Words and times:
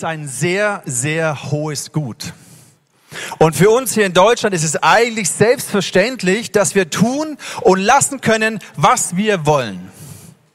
ist 0.00 0.04
ein 0.04 0.26
sehr, 0.28 0.82
sehr 0.86 1.50
hohes 1.50 1.92
Gut. 1.92 2.32
Und 3.38 3.54
für 3.54 3.68
uns 3.68 3.92
hier 3.92 4.06
in 4.06 4.14
Deutschland 4.14 4.54
ist 4.54 4.64
es 4.64 4.82
eigentlich 4.82 5.28
selbstverständlich, 5.28 6.52
dass 6.52 6.74
wir 6.74 6.88
tun 6.88 7.36
und 7.60 7.80
lassen 7.80 8.22
können, 8.22 8.60
was 8.76 9.16
wir 9.16 9.44
wollen. 9.44 9.92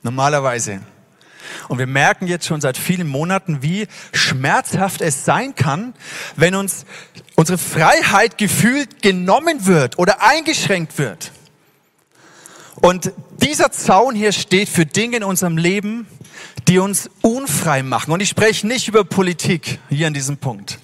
Normalerweise. 0.02 0.82
Und 1.68 1.78
wir 1.78 1.86
merken 1.86 2.26
jetzt 2.26 2.48
schon 2.48 2.60
seit 2.60 2.76
vielen 2.76 3.08
Monaten, 3.08 3.62
wie 3.62 3.86
schmerzhaft 4.14 5.02
es 5.02 5.26
sein 5.26 5.54
kann, 5.54 5.94
wenn 6.36 6.55
uns 6.55 6.88
unsere 7.36 7.59
Freiheit 7.59 8.40
gefühlt 8.40 9.04
genommen 9.04 9.68
wird 9.68 10.00
oder 10.00 10.23
eingeschränkt 10.23 10.98
wird. 10.98 11.32
Und 12.82 13.14
dieser 13.41 13.71
Zaun 13.71 14.16
hier 14.16 14.31
steht 14.31 14.70
für 14.70 14.85
Dinge 14.85 15.17
in 15.17 15.23
unserem 15.23 15.57
Leben, 15.57 16.07
die 16.67 16.80
uns 16.80 17.09
unfrei 17.21 17.84
machen. 17.84 18.11
Und 18.11 18.21
ich 18.21 18.30
spreche 18.30 18.67
nicht 18.67 18.88
über 18.88 19.03
Politik 19.03 19.80
hier 19.89 20.08
an 20.08 20.13
diesem 20.13 20.38
Punkt, 20.38 20.80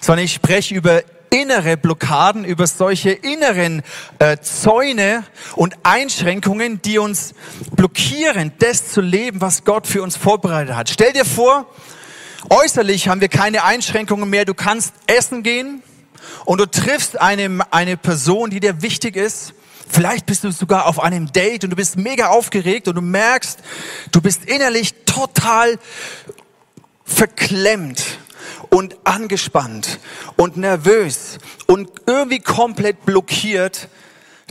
sondern 0.00 0.24
ich 0.24 0.32
spreche 0.32 0.74
über 0.74 1.02
innere 1.30 1.76
Blockaden, 1.76 2.44
über 2.44 2.66
solche 2.66 3.10
inneren 3.10 3.82
äh, 4.18 4.38
Zäune 4.38 5.24
und 5.54 5.74
Einschränkungen, 5.84 6.82
die 6.82 6.98
uns 6.98 7.34
blockieren, 7.76 8.52
das 8.58 8.90
zu 8.90 9.00
leben, 9.00 9.40
was 9.40 9.64
Gott 9.64 9.86
für 9.86 10.02
uns 10.02 10.16
vorbereitet 10.16 10.74
hat. 10.74 10.90
Stell 10.90 11.12
dir 11.12 11.24
vor, 11.24 11.66
äußerlich 12.48 13.08
haben 13.08 13.20
wir 13.20 13.28
keine 13.28 13.64
Einschränkungen 13.64 14.28
mehr. 14.28 14.44
Du 14.44 14.54
kannst 14.54 14.92
essen 15.06 15.42
gehen 15.42 15.82
und 16.44 16.60
du 16.60 16.66
triffst 16.66 17.20
eine, 17.20 17.60
eine 17.70 17.96
Person, 17.96 18.50
die 18.50 18.60
dir 18.60 18.82
wichtig 18.82 19.16
ist. 19.16 19.54
Vielleicht 19.92 20.26
bist 20.26 20.44
du 20.44 20.52
sogar 20.52 20.86
auf 20.86 21.00
einem 21.00 21.32
Date 21.32 21.64
und 21.64 21.70
du 21.70 21.76
bist 21.76 21.96
mega 21.96 22.28
aufgeregt 22.28 22.86
und 22.86 22.94
du 22.94 23.00
merkst, 23.02 23.58
du 24.12 24.20
bist 24.20 24.44
innerlich 24.44 24.94
total 25.04 25.78
verklemmt 27.04 28.02
und 28.70 28.96
angespannt 29.04 29.98
und 30.36 30.56
nervös 30.56 31.38
und 31.66 31.90
irgendwie 32.06 32.38
komplett 32.38 33.04
blockiert, 33.04 33.88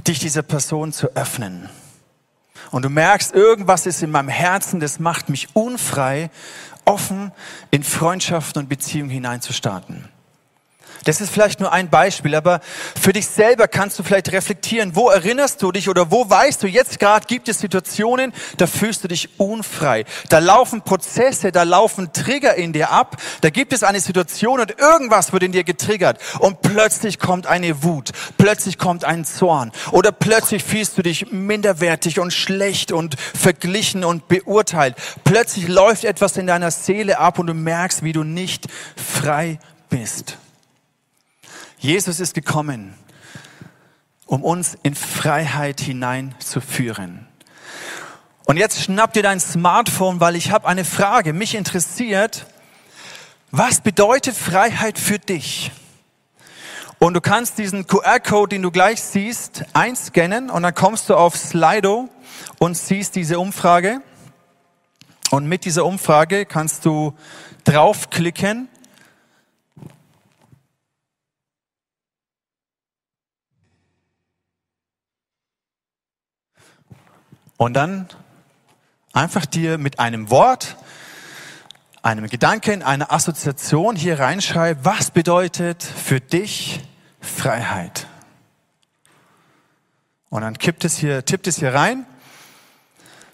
dich 0.05 0.19
dieser 0.19 0.41
Person 0.41 0.91
zu 0.91 1.15
öffnen. 1.15 1.69
Und 2.71 2.83
du 2.83 2.89
merkst, 2.89 3.33
irgendwas 3.33 3.85
ist 3.85 4.03
in 4.03 4.11
meinem 4.11 4.29
Herzen, 4.29 4.81
das 4.81 4.99
macht 4.99 5.29
mich 5.29 5.55
unfrei, 5.55 6.29
offen 6.83 7.31
in 7.71 7.83
Freundschaften 7.83 8.63
und 8.63 8.69
Beziehungen 8.69 9.09
hineinzustarten. 9.09 10.09
Das 11.05 11.21
ist 11.21 11.31
vielleicht 11.31 11.59
nur 11.59 11.71
ein 11.71 11.89
Beispiel, 11.89 12.35
aber 12.35 12.59
für 12.99 13.13
dich 13.13 13.27
selber 13.27 13.67
kannst 13.67 13.97
du 13.97 14.03
vielleicht 14.03 14.31
reflektieren, 14.31 14.95
wo 14.95 15.09
erinnerst 15.09 15.61
du 15.61 15.71
dich 15.71 15.89
oder 15.89 16.11
wo 16.11 16.29
weißt 16.29 16.61
du, 16.63 16.67
jetzt 16.67 16.99
gerade 16.99 17.25
gibt 17.25 17.47
es 17.47 17.59
Situationen, 17.59 18.33
da 18.57 18.67
fühlst 18.67 19.03
du 19.03 19.07
dich 19.07 19.29
unfrei. 19.39 20.05
Da 20.29 20.39
laufen 20.39 20.81
Prozesse, 20.81 21.51
da 21.51 21.63
laufen 21.63 22.11
Trigger 22.13 22.55
in 22.55 22.73
dir 22.73 22.91
ab, 22.91 23.17
da 23.41 23.49
gibt 23.49 23.73
es 23.73 23.83
eine 23.83 23.99
Situation 23.99 24.59
und 24.59 24.77
irgendwas 24.79 25.31
wird 25.31 25.43
in 25.43 25.51
dir 25.51 25.63
getriggert 25.63 26.19
und 26.39 26.61
plötzlich 26.61 27.19
kommt 27.19 27.47
eine 27.47 27.83
Wut, 27.83 28.11
plötzlich 28.37 28.77
kommt 28.77 29.05
ein 29.05 29.25
Zorn 29.25 29.71
oder 29.91 30.11
plötzlich 30.11 30.63
fühlst 30.63 30.97
du 30.97 31.01
dich 31.01 31.31
minderwertig 31.31 32.19
und 32.19 32.33
schlecht 32.33 32.91
und 32.91 33.15
verglichen 33.19 34.03
und 34.03 34.27
beurteilt. 34.27 34.95
Plötzlich 35.23 35.67
läuft 35.67 36.03
etwas 36.03 36.37
in 36.37 36.47
deiner 36.47 36.71
Seele 36.71 37.19
ab 37.19 37.39
und 37.39 37.47
du 37.47 37.53
merkst, 37.53 38.03
wie 38.03 38.13
du 38.13 38.23
nicht 38.23 38.67
frei 38.95 39.59
bist. 39.89 40.37
Jesus 41.79 42.19
ist 42.19 42.33
gekommen, 42.33 42.93
um 44.25 44.43
uns 44.43 44.77
in 44.83 44.95
Freiheit 44.95 45.79
hineinzuführen. 45.79 47.25
Und 48.43 48.57
jetzt 48.57 48.81
schnapp 48.81 49.13
dir 49.13 49.23
dein 49.23 49.39
Smartphone, 49.39 50.19
weil 50.19 50.35
ich 50.35 50.51
habe 50.51 50.67
eine 50.67 50.83
Frage. 50.83 51.31
Mich 51.31 51.55
interessiert, 51.55 52.47
was 53.51 53.79
bedeutet 53.79 54.35
Freiheit 54.35 54.99
für 54.99 55.19
dich? 55.19 55.71
Und 56.99 57.13
du 57.13 57.21
kannst 57.21 57.57
diesen 57.57 57.87
QR-Code, 57.87 58.49
den 58.55 58.61
du 58.61 58.71
gleich 58.71 59.01
siehst, 59.01 59.63
einscannen 59.71 60.49
und 60.49 60.63
dann 60.63 60.75
kommst 60.75 61.09
du 61.09 61.15
auf 61.15 61.37
Slido 61.37 62.09
und 62.59 62.75
siehst 62.75 63.15
diese 63.15 63.39
Umfrage. 63.39 64.01
Und 65.31 65.47
mit 65.47 65.63
dieser 65.63 65.85
Umfrage 65.85 66.45
kannst 66.45 66.85
du 66.85 67.13
draufklicken 67.63 68.67
Und 77.59 77.73
dann 77.73 78.07
einfach 79.11 79.45
dir 79.45 79.77
mit 79.77 79.99
einem 79.99 80.29
Wort, 80.29 80.77
einem 82.01 82.29
Gedanken, 82.29 82.83
einer 82.83 83.11
Assoziation 83.11 83.97
hier 83.97 84.17
reinschreiben, 84.17 84.85
was 84.85 85.11
bedeutet 85.11 85.83
für 85.83 86.21
dich 86.21 86.79
Freiheit? 87.19 88.07
Und 90.29 90.43
dann 90.43 90.57
kippt 90.57 90.85
es 90.85 90.95
hier, 90.95 91.25
tippt 91.25 91.47
es 91.47 91.57
hier 91.57 91.73
rein. 91.73 92.05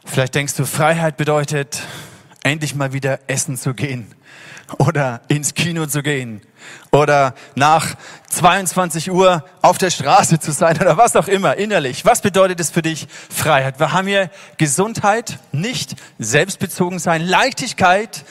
Vielleicht 0.03 0.33
denkst 0.33 0.55
du, 0.55 0.65
Freiheit 0.65 1.17
bedeutet, 1.17 1.83
endlich 2.41 2.73
mal 2.73 2.93
wieder 2.93 3.19
essen 3.27 3.57
zu 3.57 3.75
gehen 3.75 4.14
oder 4.77 5.21
ins 5.27 5.53
Kino 5.53 5.85
zu 5.85 6.01
gehen 6.01 6.41
oder 6.91 7.35
nach 7.55 7.95
22 8.29 9.11
Uhr 9.11 9.43
auf 9.61 9.77
der 9.77 9.89
Straße 9.89 10.39
zu 10.39 10.51
sein 10.51 10.79
oder 10.79 10.97
was 10.97 11.15
auch 11.15 11.27
immer 11.27 11.55
innerlich. 11.57 12.05
Was 12.05 12.21
bedeutet 12.21 12.59
es 12.59 12.71
für 12.71 12.81
dich 12.81 13.07
Freiheit? 13.29 13.79
Wir 13.79 13.91
haben 13.91 14.07
hier 14.07 14.29
Gesundheit, 14.57 15.39
nicht 15.51 15.95
selbstbezogen 16.19 16.99
sein, 16.99 17.21
Leichtigkeit, 17.21 18.25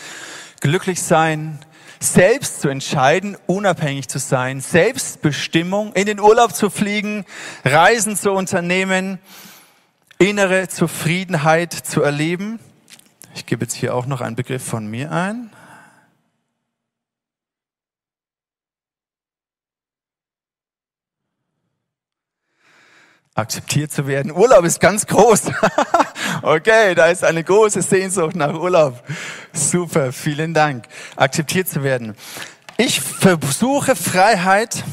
glücklich 0.60 1.02
sein, 1.02 1.58
selbst 2.00 2.60
zu 2.60 2.68
entscheiden, 2.68 3.36
unabhängig 3.46 4.08
zu 4.08 4.18
sein, 4.18 4.60
Selbstbestimmung, 4.60 5.92
in 5.94 6.06
den 6.06 6.20
Urlaub 6.20 6.54
zu 6.54 6.70
fliegen, 6.70 7.24
Reisen 7.64 8.16
zu 8.16 8.32
unternehmen, 8.32 9.18
innere 10.18 10.68
Zufriedenheit 10.68 11.72
zu 11.72 12.02
erleben. 12.02 12.58
Ich 13.34 13.46
gebe 13.46 13.64
jetzt 13.64 13.74
hier 13.74 13.94
auch 13.94 14.06
noch 14.06 14.20
einen 14.20 14.36
Begriff 14.36 14.64
von 14.64 14.86
mir 14.86 15.10
ein. 15.10 15.50
Akzeptiert 23.34 23.92
zu 23.92 24.06
werden. 24.06 24.30
Urlaub 24.30 24.64
ist 24.64 24.80
ganz 24.80 25.06
groß. 25.06 25.42
okay, 26.42 26.94
da 26.94 27.06
ist 27.06 27.24
eine 27.24 27.42
große 27.42 27.82
Sehnsucht 27.82 28.36
nach 28.36 28.54
Urlaub. 28.54 29.02
Super, 29.52 30.12
vielen 30.12 30.54
Dank. 30.54 30.86
Akzeptiert 31.16 31.68
zu 31.68 31.82
werden. 31.82 32.14
Ich 32.76 33.00
versuche 33.00 33.96
Freiheit 33.96 34.84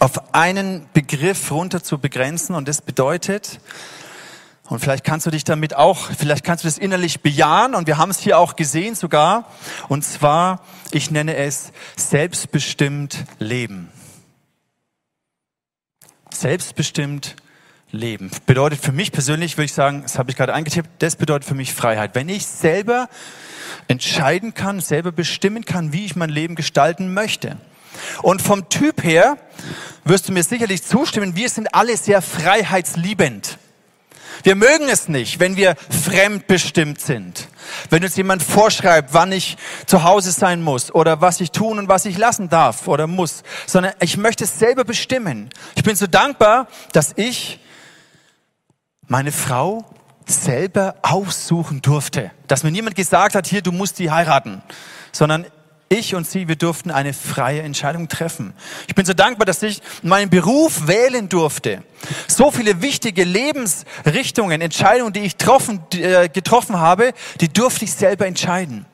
auf 0.00 0.34
einen 0.34 0.88
Begriff 0.92 1.50
runter 1.50 1.82
zu 1.82 1.98
begrenzen 1.98 2.54
und 2.54 2.68
das 2.68 2.82
bedeutet, 2.82 3.60
und 4.68 4.80
vielleicht 4.80 5.04
kannst 5.04 5.26
du 5.26 5.30
dich 5.30 5.44
damit 5.44 5.74
auch, 5.76 6.10
vielleicht 6.18 6.44
kannst 6.44 6.64
du 6.64 6.68
das 6.68 6.76
innerlich 6.76 7.20
bejahen 7.20 7.74
und 7.74 7.86
wir 7.86 7.98
haben 7.98 8.10
es 8.10 8.18
hier 8.18 8.38
auch 8.38 8.56
gesehen 8.56 8.96
sogar, 8.96 9.48
und 9.88 10.04
zwar, 10.04 10.60
ich 10.90 11.12
nenne 11.12 11.36
es 11.36 11.72
selbstbestimmt 11.96 13.24
Leben 13.38 13.90
selbstbestimmt 16.36 17.36
leben. 17.92 18.30
Bedeutet 18.46 18.80
für 18.80 18.92
mich 18.92 19.12
persönlich, 19.12 19.56
würde 19.56 19.66
ich 19.66 19.72
sagen, 19.72 20.02
das 20.02 20.18
habe 20.18 20.30
ich 20.30 20.36
gerade 20.36 20.54
eingetippt, 20.54 20.88
das 20.98 21.16
bedeutet 21.16 21.48
für 21.48 21.54
mich 21.54 21.72
Freiheit. 21.72 22.14
Wenn 22.14 22.28
ich 22.28 22.46
selber 22.46 23.08
entscheiden 23.88 24.54
kann, 24.54 24.80
selber 24.80 25.12
bestimmen 25.12 25.64
kann, 25.64 25.92
wie 25.92 26.04
ich 26.04 26.16
mein 26.16 26.30
Leben 26.30 26.54
gestalten 26.54 27.14
möchte. 27.14 27.56
Und 28.22 28.42
vom 28.42 28.68
Typ 28.68 29.02
her 29.04 29.38
wirst 30.04 30.28
du 30.28 30.32
mir 30.32 30.42
sicherlich 30.42 30.82
zustimmen, 30.82 31.36
wir 31.36 31.48
sind 31.48 31.74
alle 31.74 31.96
sehr 31.96 32.22
freiheitsliebend. 32.22 33.58
Wir 34.42 34.54
mögen 34.54 34.88
es 34.88 35.08
nicht, 35.08 35.40
wenn 35.40 35.56
wir 35.56 35.76
fremdbestimmt 35.90 37.00
sind. 37.00 37.48
Wenn 37.90 38.04
uns 38.04 38.16
jemand 38.16 38.42
vorschreibt, 38.42 39.12
wann 39.12 39.32
ich 39.32 39.56
zu 39.86 40.04
Hause 40.04 40.30
sein 40.32 40.62
muss 40.62 40.94
oder 40.94 41.20
was 41.20 41.40
ich 41.40 41.50
tun 41.50 41.78
und 41.78 41.88
was 41.88 42.04
ich 42.04 42.16
lassen 42.16 42.48
darf 42.48 42.86
oder 42.88 43.06
muss, 43.06 43.42
sondern 43.66 43.92
ich 44.00 44.16
möchte 44.16 44.44
es 44.44 44.58
selber 44.58 44.84
bestimmen. 44.84 45.50
Ich 45.74 45.82
bin 45.82 45.96
so 45.96 46.06
dankbar, 46.06 46.68
dass 46.92 47.12
ich 47.16 47.60
meine 49.08 49.32
Frau 49.32 49.84
selber 50.26 50.96
aussuchen 51.02 51.82
durfte. 51.82 52.32
Dass 52.48 52.62
mir 52.62 52.72
niemand 52.72 52.96
gesagt 52.96 53.34
hat, 53.34 53.46
hier, 53.46 53.62
du 53.62 53.72
musst 53.72 53.98
die 53.98 54.10
heiraten, 54.10 54.62
sondern 55.12 55.46
ich 55.88 56.14
und 56.14 56.26
sie, 56.26 56.48
wir 56.48 56.56
durften 56.56 56.90
eine 56.90 57.12
freie 57.12 57.62
Entscheidung 57.62 58.08
treffen. 58.08 58.54
Ich 58.88 58.94
bin 58.94 59.04
so 59.04 59.12
dankbar, 59.12 59.46
dass 59.46 59.62
ich 59.62 59.80
meinen 60.02 60.30
Beruf 60.30 60.86
wählen 60.86 61.28
durfte. 61.28 61.82
So 62.26 62.50
viele 62.50 62.82
wichtige 62.82 63.24
Lebensrichtungen, 63.24 64.60
Entscheidungen, 64.60 65.12
die 65.12 65.20
ich 65.20 65.38
getroffen, 65.38 65.80
äh, 65.92 66.28
getroffen 66.28 66.78
habe, 66.78 67.12
die 67.40 67.52
durfte 67.52 67.84
ich 67.84 67.92
selber 67.92 68.26
entscheiden. 68.26 68.86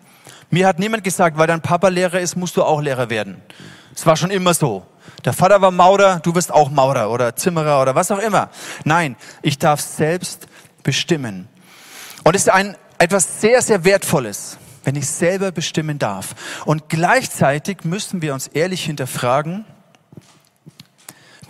Mir 0.50 0.66
hat 0.66 0.78
niemand 0.78 1.02
gesagt, 1.02 1.38
weil 1.38 1.46
dein 1.46 1.62
Papa 1.62 1.88
Lehrer 1.88 2.20
ist, 2.20 2.36
musst 2.36 2.56
du 2.56 2.62
auch 2.62 2.82
Lehrer 2.82 3.08
werden. 3.08 3.40
Es 3.94 4.04
war 4.04 4.16
schon 4.16 4.30
immer 4.30 4.52
so. 4.52 4.86
Der 5.24 5.32
Vater 5.32 5.60
war 5.60 5.70
Maurer, 5.70 6.20
du 6.20 6.34
wirst 6.34 6.52
auch 6.52 6.70
Maurer 6.70 7.10
oder 7.10 7.34
Zimmerer 7.36 7.80
oder 7.80 7.94
was 7.94 8.10
auch 8.10 8.18
immer. 8.18 8.50
Nein, 8.84 9.16
ich 9.40 9.58
darf 9.58 9.80
selbst 9.80 10.46
bestimmen. 10.82 11.48
Und 12.24 12.36
es 12.36 12.42
ist 12.42 12.48
ein, 12.50 12.76
etwas 12.98 13.40
sehr, 13.40 13.62
sehr 13.62 13.84
Wertvolles. 13.84 14.58
Wenn 14.84 14.96
ich 14.96 15.06
selber 15.06 15.52
bestimmen 15.52 15.98
darf. 15.98 16.34
Und 16.64 16.88
gleichzeitig 16.88 17.84
müssen 17.84 18.22
wir 18.22 18.34
uns 18.34 18.48
ehrlich 18.48 18.84
hinterfragen, 18.84 19.64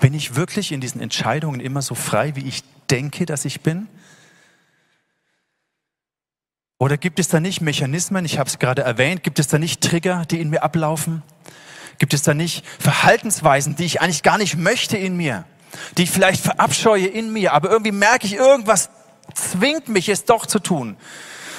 bin 0.01 0.15
ich 0.15 0.35
wirklich 0.35 0.73
in 0.73 0.81
diesen 0.81 1.01
Entscheidungen 1.01 1.61
immer 1.61 1.81
so 1.81 1.95
frei, 1.95 2.35
wie 2.35 2.47
ich 2.47 2.65
denke, 2.91 3.25
dass 3.25 3.45
ich 3.45 3.61
bin? 3.61 3.89
Oder 6.79 6.97
gibt 6.97 7.21
es 7.21 7.29
da 7.29 7.39
nicht 7.39 7.61
Mechanismen, 7.61 8.25
ich 8.25 8.39
habe 8.39 8.51
es 8.51 8.59
gerade 8.59 8.83
erwähnt, 8.83 9.23
gibt 9.23 9.39
es 9.39 9.47
da 9.47 9.59
nicht 9.59 9.81
Trigger, 9.81 10.25
die 10.29 10.41
in 10.41 10.51
mir 10.51 10.65
ablaufen? 10.65 11.23
Gibt 11.99 12.13
es 12.13 12.23
da 12.23 12.35
nicht 12.35 12.67
Verhaltensweisen, 12.81 13.77
die 13.77 13.85
ich 13.85 14.01
eigentlich 14.01 14.25
gar 14.25 14.37
nicht 14.37 14.57
möchte 14.57 14.97
in 14.97 15.17
mir, 15.17 15.45
die 15.97 16.03
ich 16.03 16.11
vielleicht 16.11 16.43
verabscheue 16.43 17.07
in 17.07 17.33
mir, 17.33 17.53
aber 17.53 17.71
irgendwie 17.71 17.93
merke 17.93 18.27
ich, 18.27 18.35
irgendwas 18.35 18.91
zwingt 19.35 19.89
mich 19.89 20.09
es 20.09 20.25
doch 20.25 20.47
zu 20.47 20.59
tun. 20.59 20.97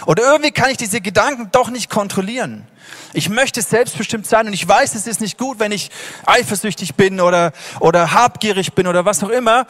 Oder 0.05 0.23
irgendwie 0.23 0.51
kann 0.51 0.69
ich 0.69 0.77
diese 0.77 1.01
Gedanken 1.01 1.49
doch 1.51 1.69
nicht 1.69 1.89
kontrollieren. 1.89 2.67
Ich 3.13 3.29
möchte 3.29 3.61
selbstbestimmt 3.61 4.25
sein 4.25 4.47
und 4.47 4.53
ich 4.53 4.67
weiß, 4.67 4.95
es 4.95 5.07
ist 5.07 5.21
nicht 5.21 5.37
gut, 5.37 5.59
wenn 5.59 5.71
ich 5.71 5.91
eifersüchtig 6.25 6.95
bin 6.95 7.21
oder, 7.21 7.53
oder 7.79 8.11
habgierig 8.11 8.73
bin 8.73 8.87
oder 8.87 9.05
was 9.05 9.23
auch 9.23 9.29
immer. 9.29 9.67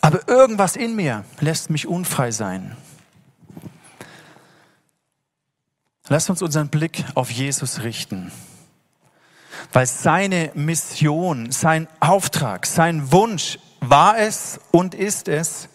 Aber 0.00 0.28
irgendwas 0.28 0.76
in 0.76 0.94
mir 0.94 1.24
lässt 1.40 1.70
mich 1.70 1.86
unfrei 1.86 2.30
sein. 2.30 2.76
Lass 6.08 6.30
uns 6.30 6.40
unseren 6.42 6.68
Blick 6.68 7.04
auf 7.14 7.30
Jesus 7.30 7.82
richten. 7.82 8.32
Weil 9.72 9.86
seine 9.86 10.50
Mission, 10.54 11.50
sein 11.52 11.88
Auftrag, 12.00 12.64
sein 12.64 13.12
Wunsch 13.12 13.58
war 13.80 14.18
es 14.18 14.60
und 14.70 14.94
ist 14.94 15.28
es, 15.28 15.68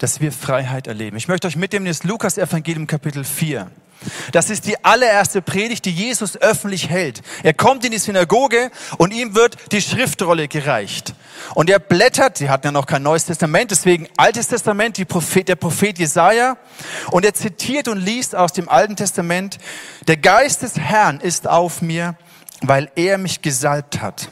dass 0.00 0.20
wir 0.20 0.32
Freiheit 0.32 0.86
erleben. 0.86 1.16
Ich 1.16 1.28
möchte 1.28 1.46
euch 1.46 1.56
mitnehmen 1.56 1.86
in 1.86 1.92
das 1.92 2.04
Lukas-Evangelium 2.04 2.86
Kapitel 2.86 3.22
4. 3.22 3.70
Das 4.32 4.48
ist 4.48 4.66
die 4.66 4.82
allererste 4.82 5.42
Predigt, 5.42 5.84
die 5.84 5.90
Jesus 5.90 6.38
öffentlich 6.38 6.88
hält. 6.88 7.20
Er 7.42 7.52
kommt 7.52 7.84
in 7.84 7.92
die 7.92 7.98
Synagoge 7.98 8.70
und 8.96 9.12
ihm 9.12 9.34
wird 9.34 9.58
die 9.72 9.82
Schriftrolle 9.82 10.48
gereicht. 10.48 11.14
Und 11.54 11.68
er 11.68 11.78
blättert, 11.78 12.38
sie 12.38 12.48
hatten 12.48 12.68
ja 12.68 12.72
noch 12.72 12.86
kein 12.86 13.02
Neues 13.02 13.26
Testament, 13.26 13.70
deswegen 13.70 14.08
Altes 14.16 14.48
Testament, 14.48 15.06
Prophet, 15.06 15.46
der 15.46 15.56
Prophet 15.56 15.98
Jesaja. 15.98 16.56
Und 17.10 17.26
er 17.26 17.34
zitiert 17.34 17.88
und 17.88 17.98
liest 17.98 18.34
aus 18.34 18.54
dem 18.54 18.70
Alten 18.70 18.96
Testament, 18.96 19.58
der 20.08 20.16
Geist 20.16 20.62
des 20.62 20.78
Herrn 20.78 21.20
ist 21.20 21.46
auf 21.46 21.82
mir, 21.82 22.16
weil 22.62 22.90
er 22.96 23.18
mich 23.18 23.42
gesalbt 23.42 24.00
hat 24.00 24.30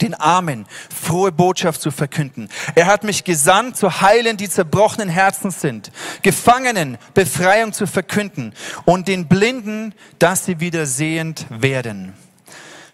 den 0.00 0.14
Armen 0.14 0.66
frohe 0.94 1.32
Botschaft 1.32 1.80
zu 1.80 1.90
verkünden. 1.90 2.48
Er 2.74 2.86
hat 2.86 3.04
mich 3.04 3.24
gesandt, 3.24 3.76
zu 3.76 4.00
heilen, 4.00 4.36
die 4.36 4.48
zerbrochenen 4.48 5.08
Herzen 5.08 5.50
sind, 5.50 5.90
Gefangenen 6.22 6.98
Befreiung 7.14 7.72
zu 7.72 7.86
verkünden 7.86 8.54
und 8.84 9.08
den 9.08 9.26
Blinden, 9.26 9.94
dass 10.18 10.44
sie 10.44 10.60
wieder 10.60 10.86
sehend 10.86 11.46
werden. 11.50 12.14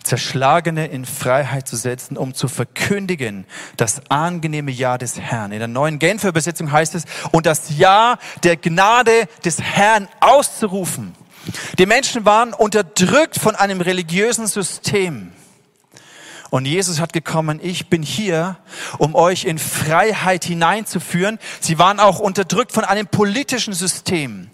Zerschlagene 0.06 0.86
in 0.86 1.04
Freiheit 1.04 1.66
zu 1.66 1.76
setzen, 1.76 2.16
um 2.16 2.32
zu 2.32 2.48
verkündigen 2.48 3.44
das 3.76 4.08
angenehme 4.08 4.70
Ja 4.70 4.98
des 4.98 5.18
Herrn. 5.18 5.52
In 5.52 5.58
der 5.58 5.68
neuen 5.68 5.98
Genfer 5.98 6.28
Übersetzung 6.28 6.70
heißt 6.70 6.94
es, 6.94 7.04
und 7.32 7.44
das 7.44 7.76
Ja 7.76 8.18
der 8.44 8.56
Gnade 8.56 9.28
des 9.44 9.60
Herrn 9.60 10.08
auszurufen. 10.20 11.14
Die 11.78 11.86
Menschen 11.86 12.24
waren 12.24 12.52
unterdrückt 12.52 13.38
von 13.38 13.54
einem 13.56 13.80
religiösen 13.80 14.46
System. 14.46 15.32
Und 16.50 16.64
Jesus 16.64 17.00
hat 17.00 17.12
gekommen, 17.12 17.60
ich 17.62 17.88
bin 17.88 18.02
hier, 18.02 18.56
um 18.98 19.14
euch 19.14 19.44
in 19.44 19.58
Freiheit 19.58 20.44
hineinzuführen. 20.44 21.38
Sie 21.60 21.78
waren 21.78 22.00
auch 22.00 22.18
unterdrückt 22.18 22.72
von 22.72 22.84
einem 22.84 23.06
politischen 23.06 23.72
System. 23.72 24.50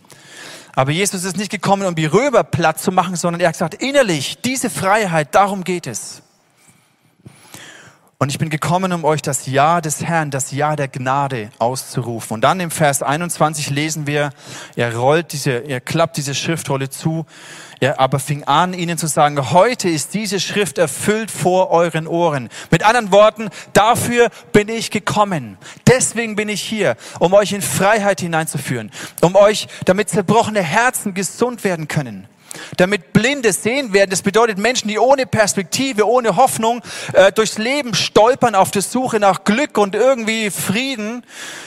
Aber 0.74 0.90
Jesus 0.90 1.24
ist 1.24 1.36
nicht 1.36 1.50
gekommen, 1.50 1.86
um 1.86 1.94
die 1.94 2.06
Römer 2.06 2.44
platt 2.44 2.80
zu 2.80 2.92
machen, 2.92 3.16
sondern 3.16 3.40
er 3.40 3.48
hat 3.48 3.54
gesagt, 3.54 3.74
innerlich, 3.74 4.38
diese 4.42 4.70
Freiheit, 4.70 5.34
darum 5.34 5.64
geht 5.64 5.86
es. 5.86 6.22
Und 8.22 8.28
ich 8.28 8.38
bin 8.38 8.50
gekommen, 8.50 8.92
um 8.92 9.04
euch 9.04 9.20
das 9.20 9.46
Ja 9.46 9.80
des 9.80 10.04
Herrn, 10.04 10.30
das 10.30 10.52
Ja 10.52 10.76
der 10.76 10.86
Gnade 10.86 11.50
auszurufen. 11.58 12.34
Und 12.34 12.42
dann 12.42 12.60
im 12.60 12.70
Vers 12.70 13.02
21 13.02 13.70
lesen 13.70 14.06
wir, 14.06 14.30
er 14.76 14.96
rollt 14.96 15.32
diese, 15.32 15.50
er 15.50 15.80
klappt 15.80 16.19
diese 16.19 16.32
Schriftrolle 16.32 16.88
zu. 16.88 17.26
Er 17.80 17.98
aber 17.98 18.20
fing 18.20 18.44
an, 18.44 18.74
ihnen 18.74 18.96
zu 18.96 19.08
sagen, 19.08 19.50
heute 19.50 19.88
ist 19.88 20.14
diese 20.14 20.38
Schrift 20.38 20.78
erfüllt 20.78 21.32
vor 21.32 21.72
euren 21.72 22.06
Ohren. 22.06 22.48
Mit 22.70 22.84
anderen 22.84 23.10
Worten, 23.10 23.48
dafür 23.72 24.28
bin 24.52 24.68
ich 24.68 24.92
gekommen. 24.92 25.58
Deswegen 25.88 26.36
bin 26.36 26.48
ich 26.48 26.62
hier, 26.62 26.94
um 27.18 27.32
euch 27.32 27.52
in 27.52 27.60
Freiheit 27.60 28.20
hineinzuführen, 28.20 28.92
um 29.20 29.34
euch, 29.34 29.66
damit 29.84 30.10
zerbrochene 30.10 30.62
Herzen 30.62 31.12
gesund 31.12 31.64
werden 31.64 31.88
können 31.88 32.28
damit 32.76 33.12
Blinde 33.12 33.52
sehen 33.52 33.93
werden. 33.93 34.10
Das 34.10 34.22
bedeutet 34.22 34.58
Menschen, 34.58 34.88
die 34.88 34.99
ohne 34.99 35.26
Perspektive, 35.26 36.06
ohne 36.06 36.37
Hoffnung 36.37 36.82
äh, 37.12 37.32
durchs 37.32 37.58
Leben 37.58 37.94
stolpern 37.94 38.54
auf 38.54 38.70
der 38.70 38.82
Suche 38.82 39.20
nach 39.20 39.44
Glück 39.44 39.78
und 39.78 39.94
irgendwie 39.94 40.50
Frieden, 40.50 41.25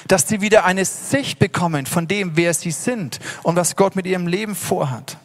dass 0.07 0.27
sie 0.27 0.41
wieder 0.41 0.65
eine 0.65 0.85
Sicht 0.85 1.39
bekommen 1.39 1.85
von 1.85 2.07
dem, 2.07 2.35
wer 2.35 2.53
sie 2.53 2.71
sind 2.71 3.19
und 3.43 3.55
was 3.55 3.75
Gott 3.75 3.95
mit 3.95 4.05
ihrem 4.05 4.27
Leben 4.27 4.55
vorhat. 4.55 5.17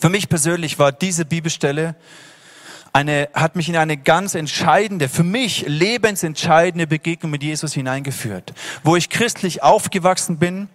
Für 0.00 0.08
mich 0.08 0.28
persönlich 0.28 0.78
war 0.78 0.92
diese 0.92 1.24
Bibelstelle 1.24 1.94
eine, 2.92 3.28
hat 3.34 3.56
mich 3.56 3.68
in 3.68 3.76
eine 3.76 3.96
ganz 3.96 4.34
entscheidende, 4.34 5.08
für 5.08 5.24
mich 5.24 5.64
lebensentscheidende 5.66 6.86
Begegnung 6.86 7.32
mit 7.32 7.42
Jesus 7.42 7.74
hineingeführt, 7.74 8.54
wo 8.84 8.94
ich 8.94 9.10
christlich 9.10 9.62
aufgewachsen 9.62 10.38
bin 10.38 10.68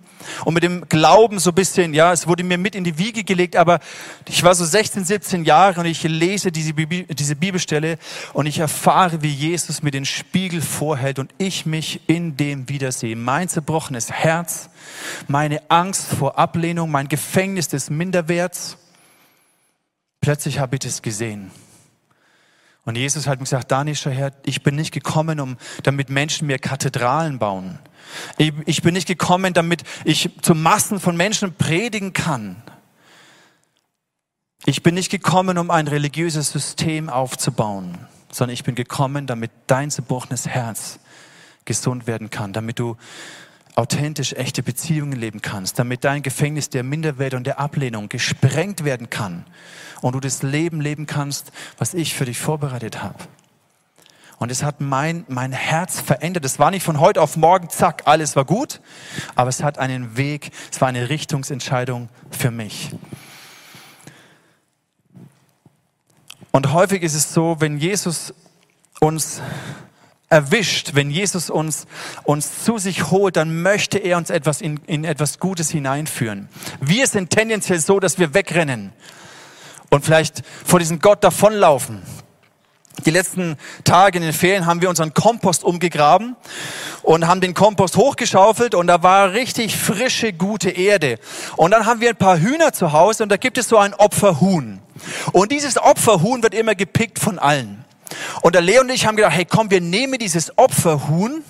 und 0.46 0.54
mit 0.54 0.64
dem 0.64 0.88
Glauben 0.90 1.40
so 1.40 1.52
ein 1.52 1.56
bisschen, 1.56 1.94
ja, 1.94 2.12
es 2.14 2.28
wurde 2.28 2.44
mir 2.44 2.58
mit 2.58 2.76
in 2.76 2.84
die 2.84 2.98
Wiege 2.98 3.24
gelegt, 3.24 3.56
aber 3.56 3.80
ich 4.28 4.44
war 4.44 4.56
so 4.56 4.66
16, 4.66 5.06
17 5.06 5.46
Jahre 5.46 5.80
und 5.80 5.86
ich 5.86 6.04
lese 6.04 6.52
diese, 6.52 6.74
Bibel, 6.74 7.04
diese 7.06 7.36
Bibelstelle 7.36 7.98
und 8.34 8.46
ich 8.46 8.60
erfahre, 8.60 9.22
wie 9.22 9.30
Jesus 9.30 9.84
mir 9.84 9.92
den 9.92 10.06
Spiegel 10.06 10.62
vorhält 10.62 11.20
und 11.20 11.34
ich 11.38 11.66
mich 11.66 12.02
in 12.08 12.38
dem 12.38 12.70
wiedersehe. 12.70 13.16
Mein 13.16 13.50
zerbrochenes 13.50 14.12
Herz, 14.12 14.70
meine 15.28 15.70
Angst 15.70 16.08
vor 16.08 16.38
Ablehnung, 16.38 16.92
mein 16.92 17.08
Gefängnis 17.08 17.68
des 17.68 17.90
Minderwerts. 17.90 18.78
Plötzlich 20.22 20.60
habe 20.60 20.76
ich 20.76 20.82
das 20.82 21.02
gesehen. 21.02 21.52
Und 22.90 22.96
Jesus 22.96 23.28
hat 23.28 23.38
mir 23.38 23.44
gesagt, 23.44 23.72
Danischer 23.72 24.10
Herr, 24.10 24.32
ich 24.44 24.64
bin 24.64 24.76
nicht 24.76 24.92
gekommen, 24.92 25.40
um, 25.40 25.58
damit 25.84 26.10
Menschen 26.10 26.48
mir 26.48 26.58
Kathedralen 26.58 27.38
bauen. 27.38 27.78
Ich, 28.40 28.52
ich 28.66 28.82
bin 28.82 28.96
nicht 28.96 29.08
gekommen, 29.08 29.54
damit 29.54 29.84
ich 30.06 30.32
zu 30.42 30.56
Massen 30.56 31.00
von 31.00 31.16
Menschen 31.16 31.54
predigen 31.54 32.14
kann. 32.14 32.56
Ich 34.66 34.82
bin 34.82 34.96
nicht 34.96 35.12
gekommen, 35.12 35.60
um 35.60 35.70
ein 35.70 35.88
religiöses 35.88 36.50
System 36.50 37.10
aufzubauen, 37.10 37.96
sondern 38.32 38.56
ich 38.56 38.64
bin 38.64 38.74
gekommen, 38.74 39.28
damit 39.28 39.52
dein 39.68 39.92
zerbrochenes 39.92 40.48
Herz 40.48 40.98
gesund 41.66 42.08
werden 42.08 42.32
kann, 42.32 42.54
damit 42.54 42.80
du 42.80 42.98
authentisch 43.76 44.34
echte 44.34 44.64
Beziehungen 44.64 45.14
leben 45.14 45.44
kannst, 45.44 45.78
damit 45.78 46.04
dein 46.04 46.24
Gefängnis 46.24 46.72
der 46.72 46.82
Minderwert 46.82 47.36
und 47.36 47.46
der 47.46 47.60
Ablehnung 47.60 48.10
gesprengt 48.10 48.84
werden 48.84 49.12
kann 49.12 49.46
und 50.02 50.14
du 50.14 50.20
das 50.20 50.44
Leben 50.44 50.82
leben 50.82 51.06
kannst, 51.06 51.52
was 51.78 51.94
ich 51.94 52.14
für 52.14 52.26
dich 52.26 52.40
vorbereitet 52.40 53.02
habe. 53.02 53.18
Und 54.38 54.52
es 54.52 54.64
hat 54.64 54.80
mein, 54.80 55.26
mein 55.28 55.52
Herz 55.52 56.00
verändert. 56.00 56.46
Es 56.46 56.60
war 56.60 56.72
nicht 56.72 56.84
von 56.84 57.02
heute 57.02 57.22
auf 57.22 57.36
morgen, 57.36 57.70
zack, 57.70 58.04
alles 58.06 58.38
war 58.38 58.46
gut, 58.46 58.80
aber 59.36 59.50
es 59.50 59.62
hat 59.62 59.78
einen 59.78 60.16
Weg, 60.16 60.52
es 60.72 60.80
war 60.80 60.88
eine 60.88 61.10
Richtungsentscheidung 61.10 62.08
für 62.32 62.50
mich. 62.50 62.92
Und 66.52 66.72
häufig 66.74 67.04
ist 67.04 67.16
es 67.16 67.34
so, 67.34 67.58
wenn 67.60 67.78
Jesus 67.78 68.34
uns 69.02 69.42
erwischt, 70.30 70.92
wenn 70.94 71.10
Jesus 71.10 71.50
uns, 71.50 71.86
uns 72.24 72.64
zu 72.64 72.78
sich 72.78 73.12
holt, 73.12 73.36
dann 73.36 73.62
möchte 73.62 73.98
er 73.98 74.18
uns 74.18 74.30
etwas 74.30 74.62
in, 74.62 74.80
in 74.86 75.04
etwas 75.04 75.40
Gutes 75.40 75.70
hineinführen. 75.70 76.48
Wir 76.80 77.08
sind 77.08 77.32
tendenziell 77.32 77.80
so, 77.80 78.00
dass 78.00 78.20
wir 78.20 78.34
wegrennen 78.34 78.94
und 79.90 80.06
vielleicht 80.06 80.44
vor 80.66 80.80
diesem 80.80 81.00
Gott 81.00 81.24
davonlaufen. 81.24 82.02
Die 83.06 83.12
letzten 83.12 83.56
Tage 83.84 84.18
in 84.18 84.24
den 84.24 84.34
Ferien 84.34 84.66
haben 84.66 84.82
wir 84.82 84.90
unseren 84.90 85.14
Kompost 85.14 85.64
umgegraben 85.64 86.36
und 87.02 87.28
haben 87.28 87.40
den 87.40 87.54
Kompost 87.54 87.96
hochgeschaufelt 87.96 88.76
und 88.76 88.88
da 88.88 89.04
war 89.04 89.32
richtig 89.32 89.78
frische, 89.78 90.34
gute 90.34 90.70
Erde. 90.70 91.18
Und 91.56 91.72
dann 91.72 91.86
haben 91.86 92.02
wir 92.02 92.10
ein 92.10 92.18
paar 92.18 92.40
Hühner 92.40 92.74
zu 92.74 92.92
Hause 92.92 93.24
und 93.24 93.30
da 93.30 93.38
gibt 93.38 93.58
es 93.58 93.70
so 93.70 93.78
ein 93.78 93.94
Opferhuhn. 93.94 94.80
Und 95.32 95.52
dieses 95.52 95.78
Opferhuhn 95.78 96.44
wird 96.44 96.54
immer 96.54 96.76
gepickt 96.76 97.20
von 97.20 97.40
allen. 97.40 97.86
Und 98.42 98.56
der 98.56 98.62
Leo 98.62 98.82
und 98.82 98.90
ich 98.90 99.06
haben 99.06 99.16
gedacht, 99.16 99.34
hey 99.34 99.46
komm, 99.46 99.72
wir 99.72 99.82
nehmen 99.82 100.20
dieses 100.20 100.58
Opferhuhn 100.58 101.44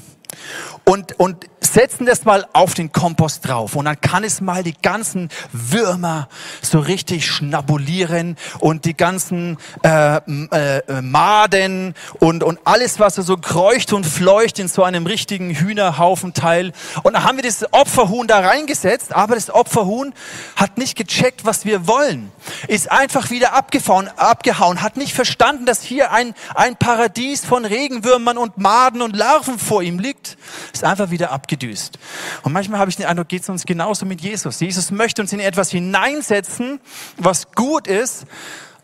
und, 0.86 1.19
und 1.19 1.46
setzen 1.62 2.06
das 2.06 2.25
mal 2.25 2.46
auf 2.54 2.74
den 2.74 2.92
Kompost 2.92 3.48
drauf 3.48 3.75
und 3.75 3.86
dann 3.86 4.00
kann 4.00 4.24
es 4.24 4.42
mal 4.42 4.63
die 4.63 4.74
ganzen 4.74 5.30
Würmer 5.51 6.30
so 6.62 6.80
richtig 6.80 7.28
schnabulieren 7.28 8.38
und 8.60 8.86
die 8.86 8.96
ganzen 8.96 9.58
äh, 9.84 10.18
äh, 10.18 11.01
Maden 11.01 11.96
und, 12.20 12.44
und 12.44 12.60
alles, 12.63 13.00
was 13.00 13.16
so 13.16 13.38
kreucht 13.38 13.94
und 13.94 14.06
fleucht 14.06 14.60
in 14.60 14.68
so 14.68 14.84
einem 14.84 15.06
richtigen 15.06 15.54
Hühnerhaufenteil. 15.54 16.72
Und 17.04 17.13
dann 17.13 17.24
haben 17.24 17.38
wir 17.38 17.44
das 17.44 17.66
Opferhuhn 17.74 18.28
da 18.28 18.39
reingesetzt, 18.39 19.13
aber 19.13 19.36
das 19.36 19.50
Opferhuhn 19.50 20.13
hat 20.56 20.78
nicht 20.78 20.98
gecheckt, 20.98 21.46
was 21.46 21.66
wir 21.66 21.88
wollen. 21.88 22.32
Ist 22.68 22.92
einfach 22.92 23.30
wieder 23.30 23.54
abgehauen, 23.54 24.08
abgehauen 24.16 24.82
hat 24.82 24.98
nicht 24.98 25.13
verstanden, 25.13 25.66
dass 25.66 25.82
hier 25.82 26.12
ein, 26.12 26.34
ein 26.56 26.78
Paradies 26.78 27.46
von 27.46 27.66
Regenwürmern 27.66 28.38
und 28.38 28.58
Maden 28.58 29.01
und 29.01 29.16
Larven 29.16 29.60
vor 29.60 29.82
ihm 29.82 30.00
liegt. 30.00 30.38
Ist 30.74 30.84
einfach 30.84 31.10
wieder 31.10 31.32
abgehauen 31.32 31.50
abgedüst. 31.60 32.00
Und 32.44 32.54
manchmal 32.54 32.80
habe 32.80 32.89
ich 32.89 32.98
den 32.98 33.06
Eindruck, 33.06 33.28
geht 33.28 33.44
es 33.44 33.50
uns 33.50 33.66
genauso 33.66 34.06
mit 34.06 34.22
Jesus. 34.22 34.60
Jesus 34.60 34.92
möchte 34.92 35.22
uns 35.22 35.34
in 35.34 35.39
etwas 35.39 35.72
hineinsetzen, 35.72 36.80
was 37.18 37.51
gut 37.51 37.88
ist, 37.88 38.25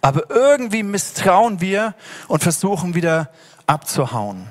aber 0.01 0.29
irgendwie 0.29 0.84
misstrauen 0.84 1.62
wir 1.62 1.96
und 2.27 2.44
versuchen 2.44 2.94
wieder 2.94 3.32
abzuhauen. 3.65 4.48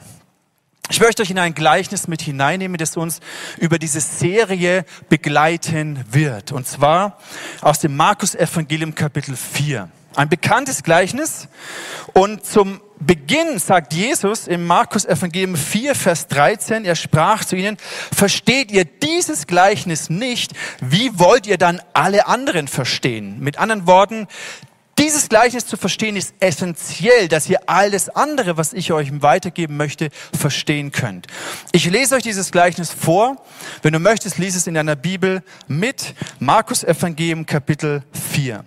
Ich 0.91 1.01
möchte 1.01 1.23
euch 1.23 1.31
in 1.31 1.39
ein 1.39 1.55
Gleichnis 1.55 2.09
mit 2.09 2.21
hineinnehmen, 2.21 2.77
das 2.77 2.97
uns 2.97 3.21
über 3.59 3.79
diese 3.79 4.01
Serie 4.01 4.85
begleiten 5.09 6.05
wird. 6.11 6.53
Und 6.53 6.67
zwar 6.67 7.19
aus 7.63 7.79
dem 7.79 7.97
Markus 7.97 8.35
Evangelium 8.35 8.95
Kapitel 8.95 9.35
4. 9.35 9.89
Ein 10.17 10.29
bekanntes 10.29 10.83
Gleichnis. 10.83 11.49
Und 12.13 12.45
zum 12.45 12.81
Beginn 13.01 13.59
sagt 13.59 13.93
Jesus 13.93 14.47
im 14.47 14.67
Markus 14.67 15.05
Evangelium 15.05 15.57
4, 15.57 15.95
Vers 15.95 16.29
13, 16.29 16.85
er 16.85 16.95
sprach 16.95 17.45
zu 17.45 17.57
ihnen, 17.57 17.77
versteht 18.15 18.71
ihr 18.71 18.85
dieses 18.85 19.47
Gleichnis 19.47 20.09
nicht, 20.11 20.53
wie 20.81 21.19
wollt 21.19 21.47
ihr 21.47 21.59
dann 21.59 21.83
alle 21.93 22.27
anderen 22.27 22.69
verstehen? 22.69 23.41
Mit 23.41 23.59
anderen 23.59 23.87
Worten, 23.87 24.29
dieses 24.99 25.29
Gleichnis 25.29 25.67
zu 25.67 25.77
verstehen 25.77 26.17
ist 26.17 26.35
essentiell, 26.39 27.27
dass 27.27 27.49
ihr 27.49 27.69
alles 27.69 28.09
andere, 28.09 28.57
was 28.57 28.73
ich 28.73 28.93
euch 28.93 29.23
weitergeben 29.23 29.77
möchte, 29.77 30.11
verstehen 30.39 30.93
könnt. 30.93 31.27
Ich 31.73 31.91
lese 31.91 32.15
euch 32.15 32.23
dieses 32.23 32.53
Gleichnis 32.53 32.93
vor. 32.93 33.37
Wenn 33.83 33.93
du 33.93 33.99
möchtest, 33.99 34.39
lies 34.39 34.55
es 34.55 34.69
in 34.69 34.75
deiner 34.75 34.95
Bibel 34.95 35.43
mit 35.67 36.15
Markus 36.39 36.85
Evangelium 36.85 37.45
Kapitel 37.45 38.05
4. 38.33 38.65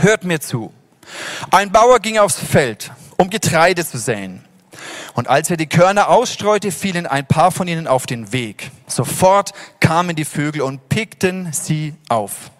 Hört 0.00 0.22
mir 0.22 0.40
zu. 0.40 0.72
Ein 1.50 1.72
Bauer 1.72 1.98
ging 1.98 2.18
aufs 2.18 2.38
Feld, 2.38 2.92
um 3.16 3.30
Getreide 3.30 3.84
zu 3.84 3.98
säen. 3.98 4.44
Und 5.14 5.26
als 5.26 5.50
er 5.50 5.56
die 5.56 5.66
Körner 5.66 6.08
ausstreute, 6.08 6.70
fielen 6.70 7.08
ein 7.08 7.26
paar 7.26 7.50
von 7.50 7.66
ihnen 7.66 7.88
auf 7.88 8.06
den 8.06 8.32
Weg. 8.32 8.70
Sofort 8.86 9.52
kamen 9.80 10.14
die 10.14 10.24
Vögel 10.24 10.62
und 10.62 10.88
pickten 10.88 11.52
sie 11.52 11.94
auf. 12.08 12.52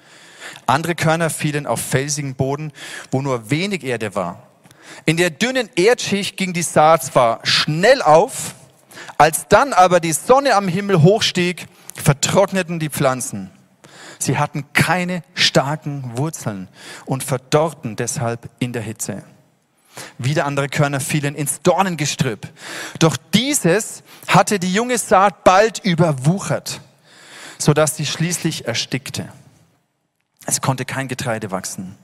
Andere 0.66 0.96
Körner 0.96 1.30
fielen 1.30 1.68
auf 1.68 1.80
felsigen 1.80 2.34
Boden, 2.34 2.72
wo 3.12 3.22
nur 3.22 3.50
wenig 3.50 3.84
Erde 3.84 4.16
war. 4.16 4.42
In 5.04 5.16
der 5.16 5.30
dünnen 5.30 5.70
Erdschicht 5.76 6.36
ging 6.36 6.52
die 6.52 6.62
Saat 6.62 7.04
zwar 7.04 7.38
schnell 7.44 8.02
auf, 8.02 8.56
als 9.16 9.46
dann 9.46 9.72
aber 9.72 10.00
die 10.00 10.12
Sonne 10.12 10.56
am 10.56 10.66
Himmel 10.66 11.02
hochstieg, 11.02 11.68
vertrockneten 11.94 12.80
die 12.80 12.90
Pflanzen. 12.90 13.52
Sie 14.18 14.38
hatten 14.38 14.72
keine 14.72 15.22
starken 15.34 16.16
Wurzeln 16.16 16.68
und 17.06 17.22
verdorrten 17.22 17.96
deshalb 17.96 18.50
in 18.58 18.72
der 18.72 18.82
Hitze. 18.82 19.22
Wieder 20.18 20.46
andere 20.46 20.68
Körner 20.68 21.00
fielen 21.00 21.34
ins 21.34 21.60
Dornengestrüpp. 21.62 22.48
Doch 22.98 23.16
dieses 23.34 24.02
hatte 24.26 24.58
die 24.58 24.72
junge 24.72 24.98
Saat 24.98 25.44
bald 25.44 25.84
überwuchert, 25.84 26.80
sodass 27.58 27.96
sie 27.96 28.06
schließlich 28.06 28.66
erstickte. 28.66 29.28
Es 30.46 30.60
konnte 30.60 30.84
kein 30.84 31.08
Getreide 31.08 31.50
wachsen. 31.50 31.96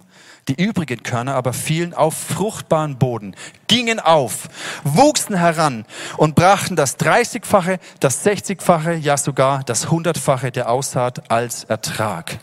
Die 0.48 0.62
übrigen 0.62 1.02
Körner 1.02 1.34
aber 1.34 1.52
fielen 1.54 1.94
auf 1.94 2.14
fruchtbaren 2.14 2.98
Boden, 2.98 3.34
gingen 3.66 3.98
auf, 3.98 4.48
wuchsen 4.84 5.36
heran 5.36 5.86
und 6.18 6.34
brachten 6.34 6.76
das 6.76 6.98
30-fache, 6.98 7.78
das 8.00 8.26
60-fache, 8.26 8.92
ja 8.92 9.16
sogar 9.16 9.62
das 9.64 9.88
100-fache 9.88 10.50
der 10.50 10.68
Aussaat 10.68 11.30
als 11.30 11.64
Ertrag. 11.64 12.38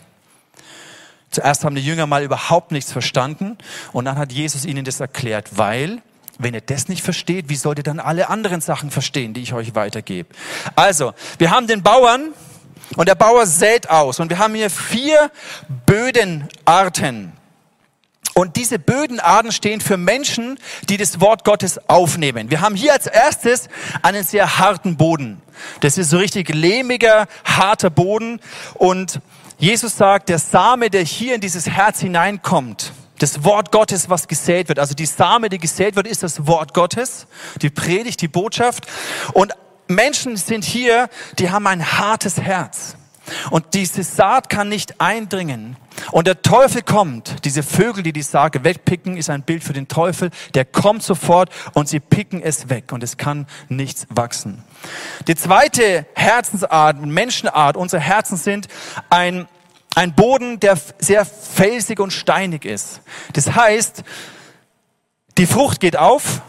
Zuerst 1.30 1.64
haben 1.64 1.76
die 1.76 1.82
Jünger 1.82 2.06
mal 2.06 2.24
überhaupt 2.24 2.72
nichts 2.72 2.92
verstanden 2.92 3.56
und 3.92 4.04
dann 4.04 4.18
hat 4.18 4.32
Jesus 4.32 4.64
ihnen 4.64 4.84
das 4.84 5.00
erklärt, 5.00 5.56
weil 5.56 6.02
wenn 6.38 6.54
ihr 6.54 6.60
das 6.60 6.88
nicht 6.88 7.02
versteht, 7.02 7.48
wie 7.48 7.56
sollt 7.56 7.78
ihr 7.78 7.84
dann 7.84 8.00
alle 8.00 8.28
anderen 8.28 8.60
Sachen 8.60 8.90
verstehen, 8.90 9.32
die 9.32 9.42
ich 9.42 9.54
euch 9.54 9.74
weitergebe? 9.74 10.28
Also, 10.74 11.14
wir 11.38 11.50
haben 11.50 11.68
den 11.68 11.82
Bauern 11.82 12.32
und 12.96 13.08
der 13.08 13.14
Bauer 13.14 13.46
sät 13.46 13.88
aus 13.88 14.18
und 14.18 14.28
wir 14.28 14.38
haben 14.38 14.54
hier 14.54 14.70
vier 14.70 15.30
Bödenarten. 15.86 17.32
Und 18.34 18.56
diese 18.56 18.78
Bödenarten 18.78 19.52
stehen 19.52 19.80
für 19.80 19.96
Menschen, 19.96 20.58
die 20.88 20.96
das 20.96 21.20
Wort 21.20 21.44
Gottes 21.44 21.78
aufnehmen. 21.88 22.50
Wir 22.50 22.60
haben 22.60 22.74
hier 22.74 22.94
als 22.94 23.06
erstes 23.06 23.68
einen 24.02 24.24
sehr 24.24 24.58
harten 24.58 24.96
Boden. 24.96 25.42
Das 25.80 25.98
ist 25.98 26.10
so 26.10 26.16
richtig 26.16 26.48
lehmiger, 26.48 27.26
harter 27.44 27.90
Boden. 27.90 28.40
Und 28.74 29.20
Jesus 29.58 29.96
sagt, 29.96 30.28
der 30.28 30.38
Same, 30.38 30.88
der 30.88 31.02
hier 31.02 31.34
in 31.34 31.40
dieses 31.40 31.68
Herz 31.68 32.00
hineinkommt, 32.00 32.92
das 33.18 33.44
Wort 33.44 33.70
Gottes, 33.70 34.10
was 34.10 34.26
gesät 34.26 34.68
wird, 34.68 34.78
also 34.78 34.94
die 34.94 35.06
Same, 35.06 35.48
die 35.48 35.58
gesät 35.58 35.94
wird, 35.94 36.08
ist 36.08 36.22
das 36.22 36.46
Wort 36.46 36.74
Gottes, 36.74 37.26
die 37.60 37.70
Predigt, 37.70 38.20
die 38.20 38.28
Botschaft. 38.28 38.86
Und 39.32 39.52
Menschen 39.86 40.36
sind 40.36 40.64
hier, 40.64 41.08
die 41.38 41.50
haben 41.50 41.66
ein 41.66 41.98
hartes 41.98 42.40
Herz. 42.40 42.96
Und 43.50 43.74
diese 43.74 44.02
Saat 44.02 44.48
kann 44.48 44.68
nicht 44.68 45.00
eindringen. 45.00 45.76
Und 46.10 46.26
der 46.26 46.42
Teufel 46.42 46.82
kommt. 46.82 47.44
Diese 47.44 47.62
Vögel, 47.62 48.02
die 48.02 48.12
die 48.12 48.22
Saat 48.22 48.64
wegpicken, 48.64 49.16
ist 49.16 49.30
ein 49.30 49.42
Bild 49.42 49.62
für 49.62 49.72
den 49.72 49.88
Teufel. 49.88 50.30
Der 50.54 50.64
kommt 50.64 51.02
sofort 51.02 51.50
und 51.74 51.88
sie 51.88 52.00
picken 52.00 52.42
es 52.42 52.68
weg 52.68 52.92
und 52.92 53.02
es 53.02 53.16
kann 53.16 53.46
nichts 53.68 54.06
wachsen. 54.08 54.64
Die 55.28 55.34
zweite 55.34 56.06
Herzensart, 56.14 57.00
Menschenart, 57.00 57.76
unsere 57.76 58.02
Herzen 58.02 58.36
sind 58.36 58.68
ein, 59.10 59.46
ein 59.94 60.14
Boden, 60.14 60.58
der 60.60 60.78
sehr 60.98 61.24
felsig 61.24 62.00
und 62.00 62.12
steinig 62.12 62.64
ist. 62.64 63.00
Das 63.34 63.54
heißt, 63.54 64.02
die 65.38 65.46
Frucht 65.46 65.80
geht 65.80 65.96
auf, 65.96 66.42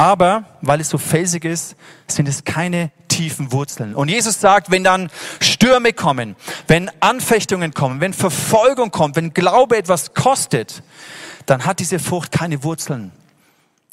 aber 0.00 0.44
weil 0.62 0.80
es 0.80 0.88
so 0.88 0.96
felsig 0.96 1.44
ist, 1.44 1.76
sind 2.06 2.26
es 2.26 2.44
keine 2.44 2.90
tiefen 3.08 3.52
Wurzeln. 3.52 3.94
Und 3.94 4.08
Jesus 4.08 4.40
sagt, 4.40 4.70
wenn 4.70 4.82
dann 4.82 5.10
Stürme 5.40 5.92
kommen, 5.92 6.36
wenn 6.68 6.90
Anfechtungen 7.00 7.74
kommen, 7.74 8.00
wenn 8.00 8.14
Verfolgung 8.14 8.92
kommt, 8.92 9.16
wenn 9.16 9.34
Glaube 9.34 9.76
etwas 9.76 10.14
kostet, 10.14 10.82
dann 11.44 11.66
hat 11.66 11.80
diese 11.80 11.98
Frucht 11.98 12.32
keine 12.32 12.64
Wurzeln. 12.64 13.12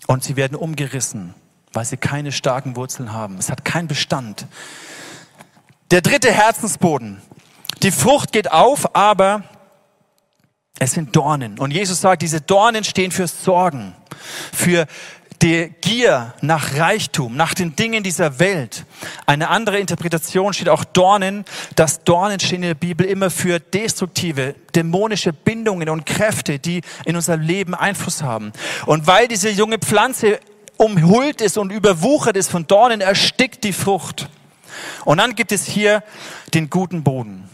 Und 0.05 0.23
sie 0.23 0.37
werden 0.37 0.55
umgerissen, 0.55 1.33
weil 1.73 1.83
sie 1.83 1.97
keine 1.97 2.31
starken 2.31 2.77
Wurzeln 2.77 3.11
haben. 3.11 3.37
Es 3.37 3.49
hat 3.49 3.65
keinen 3.65 3.89
Bestand. 3.89 4.45
Der 5.91 5.99
dritte 5.99 6.31
Herzensboden. 6.31 7.21
Die 7.83 7.91
Frucht 7.91 8.31
geht 8.31 8.49
auf, 8.49 8.95
aber 8.95 9.43
es 10.79 10.93
sind 10.93 11.13
Dornen. 11.15 11.59
Und 11.59 11.71
Jesus 11.71 11.99
sagt, 11.99 12.21
diese 12.21 12.39
Dornen 12.39 12.85
stehen 12.85 13.11
für 13.11 13.27
Sorgen, 13.27 13.93
für 14.53 14.87
die 15.41 15.71
Gier 15.81 16.33
nach 16.41 16.75
Reichtum, 16.75 17.35
nach 17.35 17.53
den 17.53 17.75
Dingen 17.75 18.03
dieser 18.03 18.39
Welt. 18.39 18.85
Eine 19.25 19.49
andere 19.49 19.79
Interpretation 19.79 20.53
steht 20.53 20.69
auch 20.69 20.83
Dornen. 20.83 21.45
Das 21.75 22.03
Dornen 22.03 22.39
stehen 22.39 22.63
in 22.63 22.69
der 22.69 22.75
Bibel 22.75 23.05
immer 23.05 23.29
für 23.29 23.59
destruktive, 23.59 24.55
dämonische 24.73 25.33
Bindungen 25.33 25.89
und 25.89 26.05
Kräfte, 26.05 26.59
die 26.59 26.81
in 27.05 27.15
unser 27.15 27.37
Leben 27.37 27.75
Einfluss 27.75 28.23
haben. 28.23 28.51
Und 28.85 29.05
weil 29.05 29.27
diese 29.27 29.49
junge 29.49 29.77
Pflanze 29.77 30.39
umhüllt 30.77 31.41
ist 31.41 31.57
und 31.57 31.71
überwuchert 31.71 32.35
ist 32.35 32.49
von 32.49 32.65
Dornen, 32.65 33.01
erstickt 33.01 33.63
die 33.63 33.73
Frucht. 33.73 34.29
Und 35.05 35.17
dann 35.17 35.35
gibt 35.35 35.51
es 35.51 35.65
hier 35.65 36.03
den 36.53 36.69
guten 36.69 37.03
Boden 37.03 37.46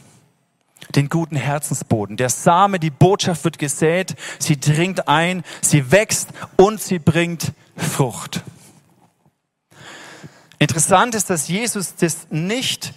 den 0.95 1.09
guten 1.09 1.35
Herzensboden. 1.35 2.17
Der 2.17 2.29
Same, 2.29 2.79
die 2.79 2.89
Botschaft 2.89 3.43
wird 3.43 3.57
gesät, 3.57 4.15
sie 4.39 4.59
dringt 4.59 5.07
ein, 5.07 5.43
sie 5.62 5.91
wächst 5.91 6.29
und 6.55 6.81
sie 6.81 7.00
bringt 7.00 7.53
Frucht. 7.75 8.43
Interessant 10.59 11.15
ist, 11.15 11.29
dass 11.29 11.47
Jesus 11.47 11.95
das 11.95 12.27
nicht 12.29 12.93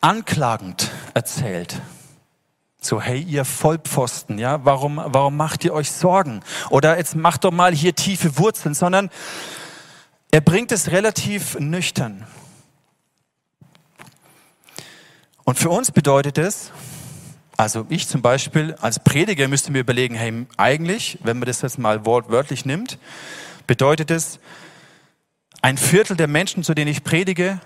anklagend 0.00 0.90
erzählt. 1.14 1.80
So, 2.80 3.00
hey, 3.00 3.20
ihr 3.20 3.44
Vollpfosten, 3.44 4.38
ja, 4.38 4.64
warum, 4.64 5.00
warum 5.04 5.36
macht 5.36 5.64
ihr 5.64 5.72
euch 5.72 5.90
Sorgen? 5.90 6.40
Oder 6.70 6.98
jetzt 6.98 7.16
macht 7.16 7.44
doch 7.44 7.50
mal 7.50 7.74
hier 7.74 7.94
tiefe 7.94 8.38
Wurzeln, 8.38 8.74
sondern 8.74 9.10
er 10.30 10.40
bringt 10.40 10.72
es 10.72 10.90
relativ 10.90 11.58
nüchtern. 11.58 12.26
Und 15.44 15.58
für 15.58 15.70
uns 15.70 15.90
bedeutet 15.92 16.38
es, 16.38 16.72
also 17.56 17.86
ich 17.88 18.06
zum 18.08 18.22
Beispiel 18.22 18.74
als 18.80 18.98
Prediger 18.98 19.48
müsste 19.48 19.72
mir 19.72 19.80
überlegen, 19.80 20.14
hey, 20.14 20.46
eigentlich, 20.56 21.18
wenn 21.22 21.38
man 21.38 21.46
das 21.46 21.62
jetzt 21.62 21.78
mal 21.78 22.04
wortwörtlich 22.04 22.64
nimmt, 22.64 22.98
bedeutet 23.66 24.10
es, 24.10 24.38
ein 25.62 25.78
Viertel 25.78 26.16
der 26.16 26.28
Menschen, 26.28 26.62
zu 26.62 26.74
denen 26.74 26.90
ich 26.90 27.02
predige, 27.02 27.60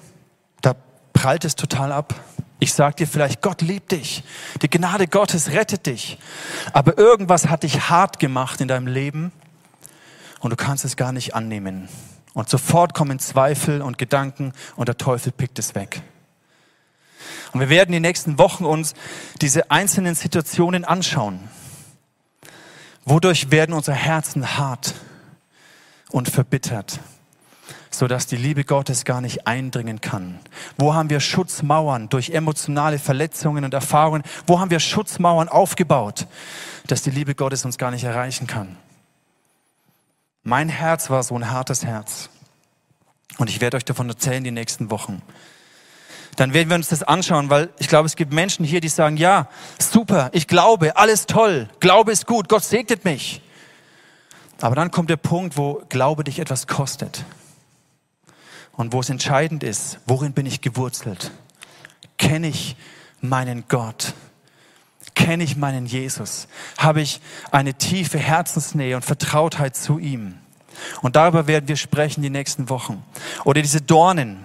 da 0.63 0.75
prallt 1.13 1.45
es 1.45 1.57
total 1.57 1.93
ab. 1.93 2.15
Ich 2.59 2.73
sag 2.73 2.97
dir 2.97 3.07
vielleicht, 3.07 3.43
Gott 3.43 3.63
liebt 3.63 3.93
dich. 3.93 4.23
Die 4.63 4.71
Gnade 4.71 5.07
Gottes 5.07 5.51
rettet 5.51 5.87
dich. 5.87 6.19
Aber 6.73 6.97
irgendwas 6.99 7.49
hat 7.49 7.63
dich 7.63 7.91
hart 7.91 8.19
gemacht 8.19 8.61
in 8.61 8.69
deinem 8.69 8.87
Leben 8.87 9.33
und 10.41 10.51
du 10.51 10.57
kannst 10.57 10.85
es 10.85 10.97
gar 10.97 11.13
nicht 11.13 11.35
annehmen. 11.35 11.89
Und 12.33 12.49
sofort 12.49 12.95
kommen 12.95 13.19
Zweifel 13.19 13.83
und 13.83 13.99
Gedanken 13.99 14.53
und 14.77 14.89
der 14.89 14.97
Teufel 14.97 15.33
pickt 15.33 15.59
es 15.59 15.75
weg. 15.75 16.03
Und 17.53 17.61
wir 17.61 17.69
werden 17.69 17.93
die 17.93 18.01
nächsten 18.01 18.39
Wochen 18.39 18.65
uns 18.65 18.95
diese 19.41 19.71
einzelnen 19.71 20.15
Situationen 20.15 20.85
anschauen. 20.85 21.41
Wodurch 23.05 23.51
werden 23.51 23.75
unsere 23.75 23.97
Herzen 23.97 24.57
hart 24.57 24.95
und 26.11 26.29
verbittert, 26.29 27.01
sodass 27.91 28.27
die 28.27 28.37
Liebe 28.37 28.65
Gottes 28.65 29.05
gar 29.05 29.21
nicht 29.21 29.47
eindringen 29.47 30.01
kann? 30.01 30.39
Wo 30.77 30.95
haben 30.95 31.11
wir 31.11 31.21
Schutzmauern 31.21 32.09
durch 32.09 32.31
emotionale 32.31 32.99
Verletzungen 32.99 33.65
und 33.65 33.75
Erfahrungen? 33.75 34.23
Wo 34.47 34.61
haben 34.61 34.71
wir 34.71 34.81
Schutzmauern 34.81 35.49
aufgebaut, 35.49 36.27
dass 36.87 37.03
die 37.03 37.11
Liebe 37.11 37.35
Gottes 37.35 37.65
uns 37.65 37.79
gar 37.79 37.91
nicht 37.91 38.05
erreichen 38.05 38.47
kann? 38.47 38.77
Mein 40.43 40.69
Herz 40.69 41.11
war 41.11 41.23
so 41.23 41.35
ein 41.35 41.51
hartes 41.51 41.85
Herz. 41.85 42.31
Und 43.39 43.51
ich 43.51 43.61
werde 43.61 43.77
euch 43.77 43.85
davon 43.85 44.09
erzählen 44.09 44.43
die 44.43 44.51
nächsten 44.51 44.91
Wochen. 44.91 45.23
Dann 46.37 46.55
werden 46.55 46.69
wir 46.69 46.77
uns 46.77 46.89
das 46.89 47.03
anschauen, 47.03 47.51
weil 47.51 47.71
ich 47.79 47.89
glaube, 47.89 48.07
es 48.07 48.17
gibt 48.17 48.33
Menschen 48.33 48.65
hier, 48.65 48.81
die 48.81 48.89
sagen, 48.89 49.17
ja, 49.17 49.49
super, 49.79 50.31
ich 50.33 50.47
glaube, 50.47 50.97
alles 50.97 51.27
toll, 51.27 51.69
Glaube 51.81 52.13
ist 52.13 52.27
gut, 52.27 52.49
Gott 52.49 52.65
segnet 52.65 53.05
mich. 53.05 53.43
Aber 54.61 54.75
dann 54.75 54.91
kommt 54.91 55.11
der 55.11 55.17
Punkt, 55.17 55.57
wo 55.57 55.83
Glaube 55.89 56.25
dich 56.25 56.39
etwas 56.39 56.67
kostet. 56.67 57.25
Und 58.73 58.93
wo 58.93 59.01
es 59.01 59.11
entscheidend 59.11 59.63
ist, 59.63 59.99
worin 60.07 60.33
bin 60.33 60.47
ich 60.47 60.61
gewurzelt? 60.61 61.33
Kenne 62.19 62.49
ich 62.49 62.77
meinen 63.21 63.65
Gott? 63.69 64.15
Kenne 65.15 65.45
ich 65.45 65.57
meinen 65.57 65.87
Jesus? 65.87 66.49
Habe 66.79 67.01
ich 67.01 67.21
eine 67.51 67.75
tiefe 67.75 68.19
Herzensnähe 68.19 68.97
und 68.97 69.05
Vertrautheit 69.05 69.77
zu 69.77 69.99
ihm? 69.99 70.39
Und 71.03 71.17
darüber 71.17 71.47
werden 71.47 71.69
wir 71.69 71.77
sprechen 71.77 72.23
die 72.23 72.31
nächsten 72.31 72.69
Wochen. 72.69 73.03
Oder 73.45 73.61
diese 73.61 73.81
Dornen 73.81 74.45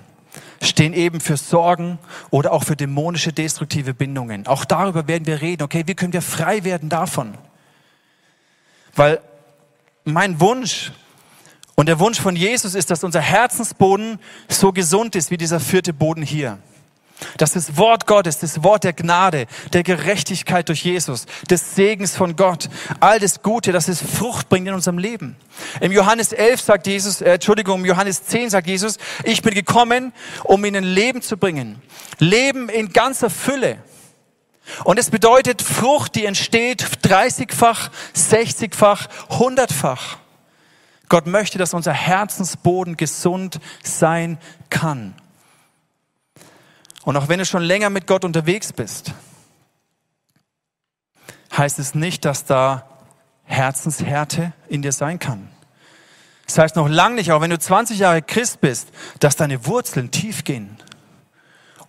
stehen 0.65 0.93
eben 0.93 1.19
für 1.19 1.37
Sorgen 1.37 1.99
oder 2.29 2.51
auch 2.51 2.63
für 2.63 2.75
dämonische 2.75 3.33
destruktive 3.33 3.93
Bindungen. 3.93 4.47
Auch 4.47 4.65
darüber 4.65 5.07
werden 5.07 5.25
wir 5.25 5.41
reden. 5.41 5.63
Okay, 5.63 5.83
wie 5.85 5.95
können 5.95 6.13
wir 6.13 6.21
frei 6.21 6.63
werden 6.63 6.89
davon? 6.89 7.35
Weil 8.95 9.21
mein 10.03 10.39
Wunsch 10.39 10.91
und 11.75 11.87
der 11.87 11.99
Wunsch 11.99 12.19
von 12.19 12.35
Jesus 12.35 12.73
ist, 12.75 12.89
dass 12.89 13.03
unser 13.03 13.21
Herzensboden 13.21 14.19
so 14.47 14.71
gesund 14.71 15.15
ist 15.15 15.31
wie 15.31 15.37
dieser 15.37 15.59
vierte 15.59 15.93
Boden 15.93 16.21
hier. 16.21 16.57
Das 17.37 17.77
Wort 17.77 18.07
Gottes, 18.07 18.39
das 18.39 18.63
Wort 18.63 18.83
der 18.83 18.93
Gnade, 18.93 19.47
der 19.71 19.83
Gerechtigkeit 19.83 20.67
durch 20.67 20.83
Jesus, 20.83 21.25
des 21.49 21.75
Segens 21.75 22.15
von 22.15 22.35
Gott, 22.35 22.69
all 22.99 23.19
das 23.19 23.41
Gute, 23.41 23.71
dass 23.71 23.87
es 23.87 24.01
Frucht 24.01 24.49
bringt 24.49 24.67
in 24.67 24.73
unserem 24.73 24.97
Leben. 24.97 25.37
Im 25.79 25.93
Johannes 25.93 26.33
11 26.33 26.61
sagt 26.61 26.87
Jesus, 26.87 27.21
äh, 27.21 27.35
Entschuldigung, 27.35 27.79
im 27.79 27.85
Johannes 27.85 28.25
10 28.25 28.49
sagt 28.49 28.67
Jesus, 28.67 28.97
ich 29.23 29.41
bin 29.41 29.53
gekommen, 29.53 30.11
um 30.43 30.63
ihnen 30.65 30.83
Leben 30.83 31.21
zu 31.21 31.37
bringen. 31.37 31.81
Leben 32.19 32.67
in 32.67 32.91
ganzer 32.91 33.29
Fülle. 33.29 33.77
Und 34.83 34.99
es 34.99 35.09
bedeutet 35.09 35.61
Frucht, 35.61 36.15
die 36.15 36.25
entsteht 36.25 36.83
30-fach, 37.03 37.91
60-fach, 38.15 39.07
100-fach. 39.29 40.17
Gott 41.07 41.27
möchte, 41.27 41.57
dass 41.57 41.73
unser 41.73 41.93
Herzensboden 41.93 42.97
gesund 42.97 43.59
sein 43.83 44.39
kann. 44.69 45.13
Und 47.05 47.15
auch 47.15 47.29
wenn 47.29 47.39
du 47.39 47.45
schon 47.45 47.61
länger 47.61 47.89
mit 47.91 48.07
Gott 48.07 48.25
unterwegs 48.25 48.73
bist, 48.73 49.13
heißt 51.55 51.79
es 51.79 51.95
nicht, 51.95 52.25
dass 52.25 52.45
da 52.45 52.89
Herzenshärte 53.43 54.53
in 54.67 54.81
dir 54.81 54.91
sein 54.91 55.19
kann. 55.19 55.47
Das 56.47 56.57
heißt 56.57 56.75
noch 56.75 56.89
lange 56.89 57.15
nicht, 57.15 57.31
auch 57.31 57.41
wenn 57.41 57.51
du 57.51 57.59
20 57.59 57.99
Jahre 57.99 58.21
Christ 58.21 58.59
bist, 58.59 58.89
dass 59.19 59.35
deine 59.35 59.65
Wurzeln 59.67 60.09
tief 60.09 60.43
gehen 60.43 60.77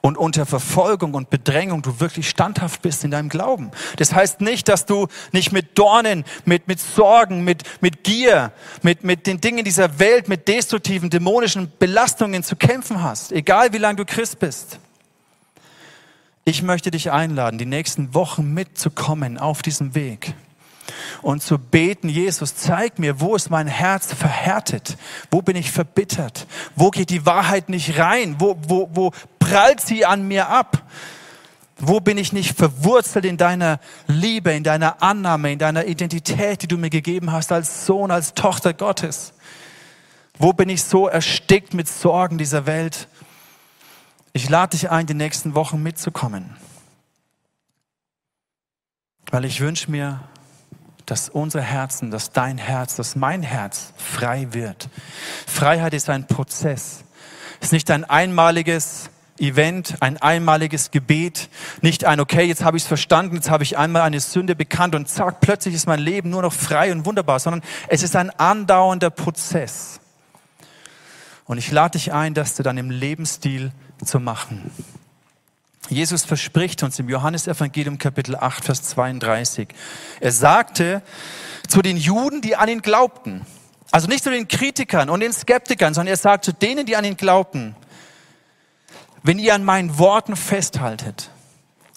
und 0.02 0.18
unter 0.18 0.44
Verfolgung 0.44 1.14
und 1.14 1.30
Bedrängung 1.30 1.80
du 1.80 1.98
wirklich 1.98 2.28
standhaft 2.28 2.82
bist 2.82 3.02
in 3.02 3.10
deinem 3.10 3.30
Glauben. 3.30 3.70
Das 3.96 4.14
heißt 4.14 4.42
nicht, 4.42 4.68
dass 4.68 4.84
du 4.84 5.08
nicht 5.32 5.50
mit 5.50 5.78
Dornen, 5.78 6.24
mit, 6.44 6.68
mit 6.68 6.78
Sorgen, 6.78 7.42
mit, 7.42 7.64
mit 7.80 8.04
Gier, 8.04 8.52
mit, 8.82 9.02
mit 9.02 9.26
den 9.26 9.40
Dingen 9.40 9.64
dieser 9.64 9.98
Welt, 9.98 10.28
mit 10.28 10.46
destruktiven, 10.46 11.08
dämonischen 11.08 11.72
Belastungen 11.78 12.42
zu 12.42 12.54
kämpfen 12.54 13.02
hast, 13.02 13.32
egal 13.32 13.72
wie 13.72 13.78
lange 13.78 13.96
du 13.96 14.04
Christ 14.04 14.38
bist. 14.38 14.78
Ich 16.48 16.62
möchte 16.62 16.92
dich 16.92 17.10
einladen, 17.10 17.58
die 17.58 17.66
nächsten 17.66 18.14
Wochen 18.14 18.54
mitzukommen 18.54 19.36
auf 19.36 19.62
diesem 19.62 19.96
Weg 19.96 20.32
und 21.20 21.42
zu 21.42 21.58
beten, 21.58 22.08
Jesus, 22.08 22.54
zeig 22.54 23.00
mir, 23.00 23.18
wo 23.18 23.34
ist 23.34 23.50
mein 23.50 23.66
Herz 23.66 24.14
verhärtet? 24.14 24.96
Wo 25.32 25.42
bin 25.42 25.56
ich 25.56 25.72
verbittert? 25.72 26.46
Wo 26.76 26.92
geht 26.92 27.10
die 27.10 27.26
Wahrheit 27.26 27.68
nicht 27.68 27.98
rein? 27.98 28.36
Wo, 28.38 28.56
wo, 28.68 28.88
wo 28.92 29.10
prallt 29.40 29.80
sie 29.80 30.06
an 30.06 30.28
mir 30.28 30.48
ab? 30.48 30.84
Wo 31.78 31.98
bin 31.98 32.16
ich 32.16 32.32
nicht 32.32 32.56
verwurzelt 32.56 33.24
in 33.24 33.38
deiner 33.38 33.80
Liebe, 34.06 34.52
in 34.52 34.62
deiner 34.62 35.02
Annahme, 35.02 35.50
in 35.50 35.58
deiner 35.58 35.86
Identität, 35.86 36.62
die 36.62 36.68
du 36.68 36.78
mir 36.78 36.90
gegeben 36.90 37.32
hast 37.32 37.50
als 37.50 37.86
Sohn, 37.86 38.12
als 38.12 38.34
Tochter 38.34 38.72
Gottes? 38.72 39.32
Wo 40.38 40.52
bin 40.52 40.68
ich 40.68 40.84
so 40.84 41.08
erstickt 41.08 41.74
mit 41.74 41.88
Sorgen 41.88 42.38
dieser 42.38 42.66
Welt? 42.66 43.08
Ich 44.36 44.50
lade 44.50 44.76
dich 44.76 44.90
ein, 44.90 45.06
die 45.06 45.14
nächsten 45.14 45.54
Wochen 45.54 45.82
mitzukommen. 45.82 46.58
Weil 49.30 49.46
ich 49.46 49.62
wünsche 49.62 49.90
mir, 49.90 50.20
dass 51.06 51.30
unser 51.30 51.62
Herzen, 51.62 52.10
dass 52.10 52.32
dein 52.32 52.58
Herz, 52.58 52.96
dass 52.96 53.16
mein 53.16 53.42
Herz 53.42 53.94
frei 53.96 54.48
wird. 54.50 54.90
Freiheit 55.46 55.94
ist 55.94 56.10
ein 56.10 56.26
Prozess. 56.26 57.04
Es 57.60 57.68
ist 57.68 57.72
nicht 57.72 57.90
ein 57.90 58.04
einmaliges 58.04 59.08
Event, 59.38 59.94
ein 60.00 60.18
einmaliges 60.18 60.90
Gebet, 60.90 61.48
nicht 61.80 62.04
ein, 62.04 62.20
okay, 62.20 62.44
jetzt 62.44 62.62
habe 62.62 62.76
ich 62.76 62.82
es 62.82 62.86
verstanden, 62.86 63.36
jetzt 63.36 63.48
habe 63.48 63.62
ich 63.62 63.78
einmal 63.78 64.02
eine 64.02 64.20
Sünde 64.20 64.54
bekannt 64.54 64.94
und 64.94 65.08
zack, 65.08 65.40
plötzlich 65.40 65.74
ist 65.74 65.86
mein 65.86 66.00
Leben 66.00 66.28
nur 66.28 66.42
noch 66.42 66.52
frei 66.52 66.92
und 66.92 67.06
wunderbar, 67.06 67.40
sondern 67.40 67.62
es 67.88 68.02
ist 68.02 68.14
ein 68.14 68.28
andauernder 68.28 69.08
Prozess. 69.08 69.98
Und 71.46 71.56
ich 71.56 71.70
lade 71.70 71.92
dich 71.92 72.12
ein, 72.12 72.34
dass 72.34 72.54
du 72.54 72.62
dann 72.62 72.76
im 72.76 72.90
Lebensstil 72.90 73.72
zu 74.04 74.20
machen. 74.20 74.70
Jesus 75.88 76.24
verspricht 76.24 76.82
uns 76.82 76.98
im 76.98 77.08
Johannesevangelium 77.08 77.98
Kapitel 77.98 78.36
8, 78.36 78.64
Vers 78.64 78.82
32. 78.82 79.68
Er 80.20 80.32
sagte 80.32 81.02
zu 81.68 81.82
den 81.82 81.96
Juden, 81.96 82.40
die 82.40 82.56
an 82.56 82.68
ihn 82.68 82.82
glaubten, 82.82 83.46
also 83.92 84.08
nicht 84.08 84.24
zu 84.24 84.30
den 84.30 84.48
Kritikern 84.48 85.10
und 85.10 85.20
den 85.20 85.32
Skeptikern, 85.32 85.94
sondern 85.94 86.12
er 86.12 86.16
sagt 86.16 86.44
zu 86.44 86.52
denen, 86.52 86.86
die 86.86 86.96
an 86.96 87.04
ihn 87.04 87.16
glaubten, 87.16 87.76
wenn 89.22 89.38
ihr 89.38 89.54
an 89.54 89.64
meinen 89.64 89.98
Worten 89.98 90.36
festhaltet 90.36 91.30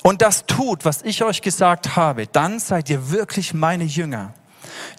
und 0.04 0.22
das 0.22 0.46
tut, 0.46 0.86
was 0.86 1.02
ich 1.02 1.24
euch 1.24 1.42
gesagt 1.42 1.96
habe, 1.96 2.28
dann 2.28 2.60
seid 2.60 2.90
ihr 2.90 3.12
wirklich 3.12 3.54
meine 3.54 3.84
Jünger. 3.84 4.34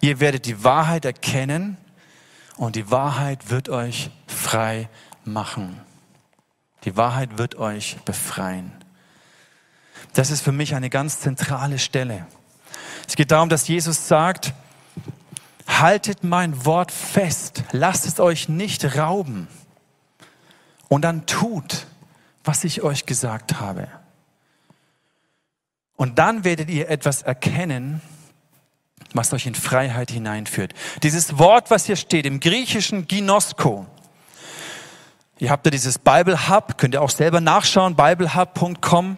Ihr 0.01 0.21
werdet 0.21 0.47
die 0.47 0.63
Wahrheit 0.65 1.05
erkennen 1.05 1.77
und 2.57 2.77
die 2.77 2.91
Wahrheit 2.91 3.51
wird 3.51 3.69
euch 3.69 4.11
frei 4.27 4.89
machen. 5.25 5.81
Die 6.85 6.97
Wahrheit 6.97 7.39
wird 7.39 7.57
euch 7.57 7.97
befreien. 8.05 8.73
Das 10.15 10.31
ist 10.31 10.41
für 10.41 10.53
mich 10.53 10.75
eine 10.75 10.91
ganz 10.91 11.21
zentrale 11.21 11.79
Stelle. 11.79 12.27
Es 13.07 13.17
geht 13.17 13.31
darum, 13.31 13.49
dass 13.49 13.69
Jesus 13.69 14.09
sagt, 14.09 14.55
haltet 15.67 16.25
mein 16.25 16.65
Wort 16.65 16.91
fest, 16.91 17.65
lasst 17.73 18.07
es 18.07 18.19
euch 18.19 18.49
nicht 18.49 18.97
rauben 18.97 19.49
und 20.89 21.03
dann 21.03 21.27
tut, 21.27 21.87
was 22.45 22.65
ich 22.65 22.83
euch 22.83 23.07
gesagt 23.07 23.61
habe. 23.61 23.89
Und 25.97 26.19
dann 26.19 26.45
werdet 26.45 26.71
ihr 26.71 26.89
etwas 26.89 27.23
erkennen, 27.23 28.01
was 29.13 29.33
euch 29.33 29.47
in 29.47 29.55
Freiheit 29.55 30.11
hineinführt. 30.11 30.73
Dieses 31.03 31.39
Wort, 31.39 31.71
was 31.71 31.87
hier 31.87 31.97
steht, 31.97 32.27
im 32.27 32.41
griechischen 32.41 33.07
Ginosko, 33.07 33.87
Ihr 35.41 35.51
habt 35.51 35.65
ja 35.67 35.71
dieses 35.71 35.99
Bible 35.99 36.51
Hub, 36.51 36.77
könnt 36.77 36.95
ihr 36.95 37.01
auch 37.01 37.09
selber 37.09 37.41
nachschauen, 37.41 37.97
biblehub.com. 37.97 39.17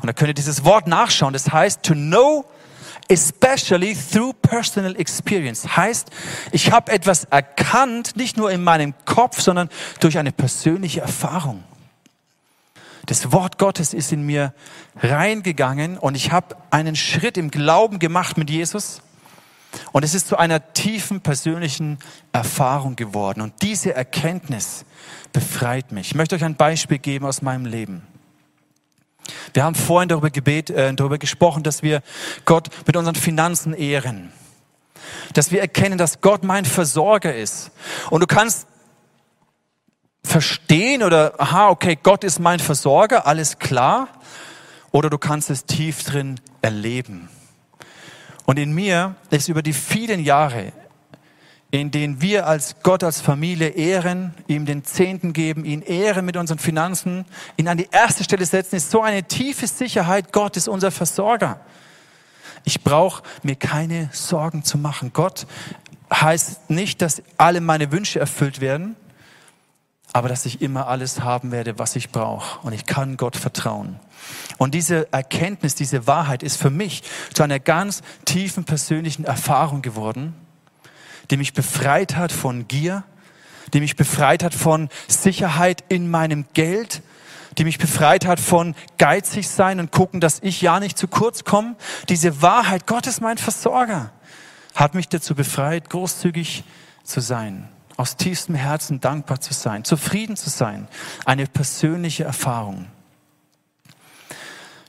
Und 0.00 0.06
da 0.06 0.12
könnt 0.12 0.28
ihr 0.28 0.34
dieses 0.34 0.62
Wort 0.62 0.86
nachschauen. 0.86 1.32
Das 1.32 1.50
heißt, 1.50 1.82
to 1.82 1.94
know 1.94 2.44
especially 3.08 3.96
through 3.96 4.34
personal 4.42 4.94
experience. 4.96 5.76
Heißt, 5.76 6.10
ich 6.52 6.70
habe 6.70 6.92
etwas 6.92 7.24
erkannt, 7.24 8.14
nicht 8.14 8.36
nur 8.36 8.50
in 8.50 8.62
meinem 8.62 8.92
Kopf, 9.06 9.40
sondern 9.40 9.70
durch 10.00 10.18
eine 10.18 10.32
persönliche 10.32 11.00
Erfahrung. 11.00 11.64
Das 13.06 13.32
Wort 13.32 13.58
Gottes 13.58 13.94
ist 13.94 14.12
in 14.12 14.24
mir 14.24 14.52
reingegangen 14.96 15.96
und 15.96 16.14
ich 16.14 16.30
habe 16.30 16.56
einen 16.70 16.94
Schritt 16.94 17.38
im 17.38 17.50
Glauben 17.50 17.98
gemacht 17.98 18.36
mit 18.36 18.50
Jesus. 18.50 19.00
Und 19.92 20.04
es 20.04 20.14
ist 20.14 20.28
zu 20.28 20.36
einer 20.36 20.72
tiefen 20.72 21.20
persönlichen 21.20 21.98
Erfahrung 22.32 22.96
geworden. 22.96 23.40
Und 23.40 23.54
diese 23.62 23.94
Erkenntnis 23.94 24.84
befreit 25.32 25.92
mich. 25.92 26.08
Ich 26.08 26.14
möchte 26.14 26.34
euch 26.36 26.44
ein 26.44 26.56
Beispiel 26.56 26.98
geben 26.98 27.26
aus 27.26 27.42
meinem 27.42 27.66
Leben. 27.66 28.02
Wir 29.52 29.64
haben 29.64 29.74
vorhin 29.74 30.08
darüber, 30.08 30.30
gebet, 30.30 30.70
äh, 30.70 30.92
darüber 30.94 31.18
gesprochen, 31.18 31.62
dass 31.62 31.82
wir 31.82 32.02
Gott 32.44 32.68
mit 32.86 32.96
unseren 32.96 33.14
Finanzen 33.14 33.72
ehren. 33.72 34.32
Dass 35.32 35.50
wir 35.50 35.60
erkennen, 35.60 35.98
dass 35.98 36.20
Gott 36.20 36.44
mein 36.44 36.64
Versorger 36.64 37.34
ist. 37.34 37.70
Und 38.10 38.20
du 38.20 38.26
kannst 38.26 38.66
verstehen 40.22 41.02
oder, 41.02 41.34
aha, 41.38 41.68
okay, 41.68 41.98
Gott 42.02 42.24
ist 42.24 42.38
mein 42.38 42.58
Versorger, 42.58 43.26
alles 43.26 43.58
klar. 43.58 44.08
Oder 44.90 45.10
du 45.10 45.18
kannst 45.18 45.50
es 45.50 45.64
tief 45.64 46.04
drin 46.04 46.40
erleben. 46.62 47.28
Und 48.46 48.58
in 48.58 48.72
mir 48.72 49.14
ist 49.30 49.48
über 49.48 49.62
die 49.62 49.72
vielen 49.72 50.20
Jahre, 50.20 50.72
in 51.70 51.90
denen 51.90 52.20
wir 52.20 52.46
als 52.46 52.76
Gott, 52.82 53.02
als 53.02 53.20
Familie 53.20 53.68
ehren, 53.68 54.32
ihm 54.46 54.64
den 54.64 54.84
Zehnten 54.84 55.32
geben, 55.32 55.64
ihn 55.64 55.82
ehren 55.82 56.24
mit 56.24 56.36
unseren 56.36 56.58
Finanzen, 56.58 57.24
ihn 57.56 57.66
an 57.66 57.78
die 57.78 57.88
erste 57.90 58.22
Stelle 58.22 58.46
setzen, 58.46 58.76
ist 58.76 58.90
so 58.90 59.02
eine 59.02 59.24
tiefe 59.24 59.66
Sicherheit, 59.66 60.32
Gott 60.32 60.56
ist 60.56 60.68
unser 60.68 60.90
Versorger. 60.90 61.60
Ich 62.64 62.82
brauche 62.82 63.22
mir 63.42 63.56
keine 63.56 64.08
Sorgen 64.12 64.62
zu 64.62 64.78
machen. 64.78 65.10
Gott 65.12 65.46
heißt 66.12 66.70
nicht, 66.70 67.02
dass 67.02 67.22
alle 67.38 67.60
meine 67.60 67.90
Wünsche 67.90 68.20
erfüllt 68.20 68.60
werden, 68.60 68.94
aber 70.14 70.28
dass 70.28 70.46
ich 70.46 70.62
immer 70.62 70.86
alles 70.86 71.22
haben 71.22 71.50
werde, 71.50 71.80
was 71.80 71.96
ich 71.96 72.10
brauche. 72.10 72.64
Und 72.64 72.72
ich 72.72 72.86
kann 72.86 73.16
Gott 73.16 73.36
vertrauen. 73.36 73.98
Und 74.58 74.72
diese 74.72 75.12
Erkenntnis, 75.12 75.74
diese 75.74 76.06
Wahrheit 76.06 76.44
ist 76.44 76.56
für 76.56 76.70
mich 76.70 77.02
zu 77.34 77.42
einer 77.42 77.58
ganz 77.58 78.00
tiefen 78.24 78.62
persönlichen 78.62 79.24
Erfahrung 79.24 79.82
geworden, 79.82 80.32
die 81.30 81.36
mich 81.36 81.52
befreit 81.52 82.14
hat 82.14 82.30
von 82.30 82.68
Gier, 82.68 83.02
die 83.72 83.80
mich 83.80 83.96
befreit 83.96 84.44
hat 84.44 84.54
von 84.54 84.88
Sicherheit 85.08 85.82
in 85.88 86.08
meinem 86.08 86.44
Geld, 86.54 87.02
die 87.58 87.64
mich 87.64 87.78
befreit 87.78 88.24
hat 88.24 88.38
von 88.38 88.76
geizig 88.98 89.48
sein 89.48 89.80
und 89.80 89.90
gucken, 89.90 90.20
dass 90.20 90.38
ich 90.42 90.62
ja 90.62 90.78
nicht 90.78 90.96
zu 90.96 91.08
kurz 91.08 91.42
komme. 91.42 91.74
Diese 92.08 92.40
Wahrheit, 92.40 92.86
Gott 92.86 93.08
ist 93.08 93.20
mein 93.20 93.36
Versorger, 93.36 94.12
hat 94.76 94.94
mich 94.94 95.08
dazu 95.08 95.34
befreit, 95.34 95.90
großzügig 95.90 96.62
zu 97.02 97.18
sein 97.18 97.68
aus 97.96 98.16
tiefstem 98.16 98.54
Herzen 98.54 99.00
dankbar 99.00 99.40
zu 99.40 99.54
sein, 99.54 99.84
zufrieden 99.84 100.36
zu 100.36 100.50
sein. 100.50 100.88
Eine 101.24 101.46
persönliche 101.46 102.24
Erfahrung. 102.24 102.86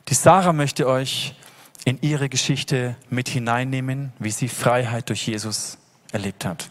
Die 0.07 0.13
Sarah 0.13 0.53
möchte 0.53 0.87
euch 0.87 1.35
in 1.83 1.99
ihre 2.01 2.29
Geschichte 2.29 2.95
mit 3.09 3.29
hineinnehmen, 3.29 4.11
wie 4.19 4.31
sie 4.31 4.49
Freiheit 4.49 5.09
durch 5.09 5.27
Jesus 5.27 5.77
erlebt 6.11 6.45
hat. 6.45 6.69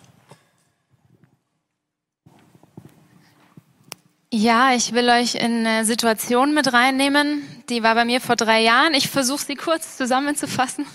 Ja, 4.33 4.75
ich 4.75 4.93
will 4.93 5.09
euch 5.11 5.37
in 5.37 5.65
eine 5.65 5.85
Situation 5.85 6.55
mit 6.55 6.73
reinnehmen, 6.73 7.43
die 7.69 7.85
war 7.85 7.95
bei 7.95 8.05
mir 8.05 8.21
vor 8.21 8.35
drei 8.35 8.63
Jahren. 8.63 8.93
Ich 8.93 9.09
versuche 9.09 9.45
sie 9.45 9.55
kurz 9.55 9.97
zusammenzufassen 9.97 10.87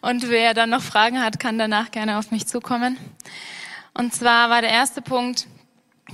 und 0.00 0.28
wer 0.28 0.52
dann 0.52 0.70
noch 0.70 0.82
Fragen 0.82 1.22
hat, 1.22 1.38
kann 1.38 1.58
danach 1.58 1.92
gerne 1.92 2.18
auf 2.18 2.32
mich 2.32 2.48
zukommen. 2.48 2.98
Und 3.94 4.14
zwar 4.14 4.50
war 4.50 4.60
der 4.60 4.70
erste 4.70 5.02
Punkt, 5.02 5.46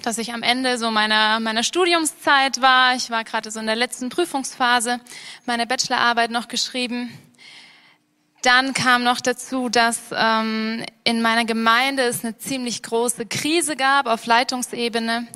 dass 0.02 0.18
ich 0.18 0.32
am 0.32 0.42
Ende 0.42 0.78
so 0.78 0.90
meiner, 0.90 1.40
meiner 1.40 1.62
Studiumszeit 1.62 2.60
war. 2.60 2.94
Ich 2.94 3.10
war 3.10 3.24
gerade 3.24 3.50
so 3.50 3.60
in 3.60 3.66
der 3.66 3.76
letzten 3.76 4.08
Prüfungsphase, 4.08 5.00
meine 5.46 5.66
Bachelorarbeit 5.66 6.30
noch 6.30 6.48
geschrieben. 6.48 7.10
Dann 8.42 8.72
kam 8.72 9.02
noch 9.02 9.20
dazu, 9.20 9.68
dass 9.68 9.98
ähm, 10.12 10.84
in 11.02 11.22
meiner 11.22 11.44
Gemeinde 11.44 12.04
es 12.04 12.24
eine 12.24 12.38
ziemlich 12.38 12.82
große 12.82 13.26
Krise 13.26 13.74
gab 13.74 14.06
auf 14.06 14.26
Leitungsebene. 14.26 15.26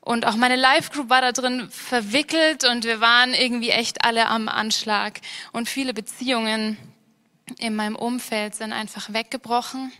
Und 0.00 0.24
auch 0.24 0.36
meine 0.36 0.56
Live 0.56 0.90
Group 0.90 1.10
war 1.10 1.20
da 1.20 1.32
drin 1.32 1.68
verwickelt 1.70 2.64
und 2.64 2.84
wir 2.84 3.00
waren 3.02 3.34
irgendwie 3.34 3.70
echt 3.70 4.06
alle 4.06 4.28
am 4.28 4.48
Anschlag. 4.48 5.20
Und 5.52 5.68
viele 5.68 5.92
Beziehungen 5.92 6.78
in 7.58 7.76
meinem 7.76 7.96
Umfeld 7.96 8.54
sind 8.54 8.72
einfach 8.72 9.12
weggebrochen. 9.12 9.92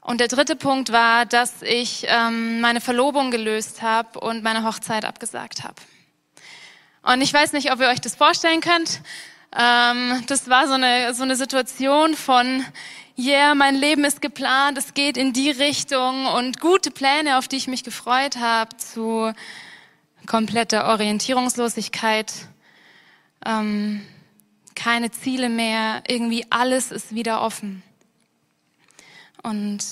Und 0.00 0.20
der 0.20 0.28
dritte 0.28 0.56
Punkt 0.56 0.92
war, 0.92 1.26
dass 1.26 1.62
ich 1.62 2.06
ähm, 2.08 2.60
meine 2.60 2.80
Verlobung 2.80 3.30
gelöst 3.30 3.82
habe 3.82 4.18
und 4.20 4.42
meine 4.42 4.64
Hochzeit 4.64 5.04
abgesagt 5.04 5.62
habe. 5.62 5.74
Und 7.02 7.20
ich 7.20 7.32
weiß 7.32 7.52
nicht, 7.52 7.72
ob 7.72 7.80
ihr 7.80 7.88
euch 7.88 8.00
das 8.00 8.14
vorstellen 8.14 8.60
könnt. 8.60 9.02
Ähm, 9.56 10.24
das 10.26 10.48
war 10.48 10.66
so 10.66 10.74
eine, 10.74 11.12
so 11.14 11.22
eine 11.22 11.36
Situation 11.36 12.14
von, 12.14 12.64
yeah, 13.18 13.54
mein 13.54 13.74
Leben 13.74 14.04
ist 14.04 14.22
geplant, 14.22 14.78
es 14.78 14.94
geht 14.94 15.16
in 15.16 15.32
die 15.32 15.50
Richtung 15.50 16.26
und 16.26 16.60
gute 16.60 16.90
Pläne, 16.90 17.36
auf 17.36 17.48
die 17.48 17.56
ich 17.56 17.66
mich 17.66 17.84
gefreut 17.84 18.36
habe, 18.36 18.76
zu 18.76 19.32
kompletter 20.26 20.86
Orientierungslosigkeit, 20.88 22.32
ähm, 23.44 24.06
keine 24.74 25.10
Ziele 25.10 25.48
mehr, 25.48 26.02
irgendwie 26.06 26.46
alles 26.50 26.90
ist 26.90 27.14
wieder 27.14 27.42
offen. 27.42 27.82
Und 29.42 29.82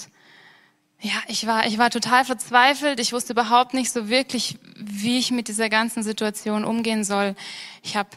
ja, 1.01 1.15
ich 1.29 1.47
war, 1.47 1.67
ich 1.67 1.79
war 1.79 1.91
total 1.91 2.25
verzweifelt. 2.25 2.99
Ich 2.99 3.13
wusste 3.13 3.33
überhaupt 3.33 3.73
nicht 3.73 3.93
so 3.93 4.09
wirklich, 4.09 4.59
wie 4.77 5.19
ich 5.19 5.31
mit 5.31 5.49
dieser 5.49 5.69
ganzen 5.69 6.03
Situation 6.03 6.65
umgehen 6.65 7.05
soll. 7.05 7.37
Ich 7.83 7.97
habe 7.97 8.09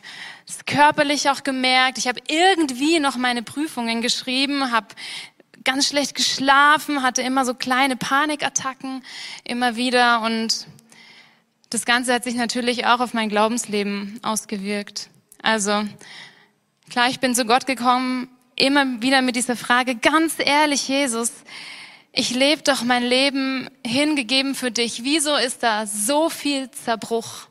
es 0.47 0.65
körperlich 0.65 1.29
auch 1.29 1.43
gemerkt. 1.43 1.99
Ich 1.99 2.07
habe 2.07 2.19
irgendwie 2.27 2.99
noch 2.99 3.17
meine 3.17 3.43
Prüfungen 3.43 4.01
geschrieben, 4.01 4.71
habe 4.71 4.87
ganz 5.63 5.87
schlecht 5.87 6.15
geschlafen, 6.15 7.03
hatte 7.03 7.21
immer 7.21 7.45
so 7.45 7.53
kleine 7.53 7.95
Panikattacken 7.95 9.03
immer 9.43 9.75
wieder 9.75 10.21
und 10.21 10.65
das 11.69 11.85
Ganze 11.85 12.13
hat 12.13 12.23
sich 12.23 12.35
natürlich 12.35 12.85
auch 12.85 12.99
auf 12.99 13.13
mein 13.13 13.29
Glaubensleben 13.29 14.19
ausgewirkt. 14.23 15.09
Also 15.41 15.83
klar, 16.89 17.09
ich 17.09 17.19
bin 17.19 17.35
zu 17.35 17.45
Gott 17.45 17.65
gekommen, 17.65 18.27
immer 18.61 19.01
wieder 19.01 19.21
mit 19.21 19.35
dieser 19.35 19.55
Frage, 19.55 19.95
ganz 19.95 20.35
ehrlich, 20.37 20.87
Jesus, 20.87 21.31
ich 22.13 22.31
lebe 22.31 22.61
doch 22.61 22.83
mein 22.83 23.03
Leben 23.03 23.69
hingegeben 23.85 24.55
für 24.55 24.71
dich. 24.71 25.03
Wieso 25.03 25.35
ist 25.35 25.63
da 25.63 25.85
so 25.87 26.29
viel 26.29 26.69
Zerbruch? 26.71 27.47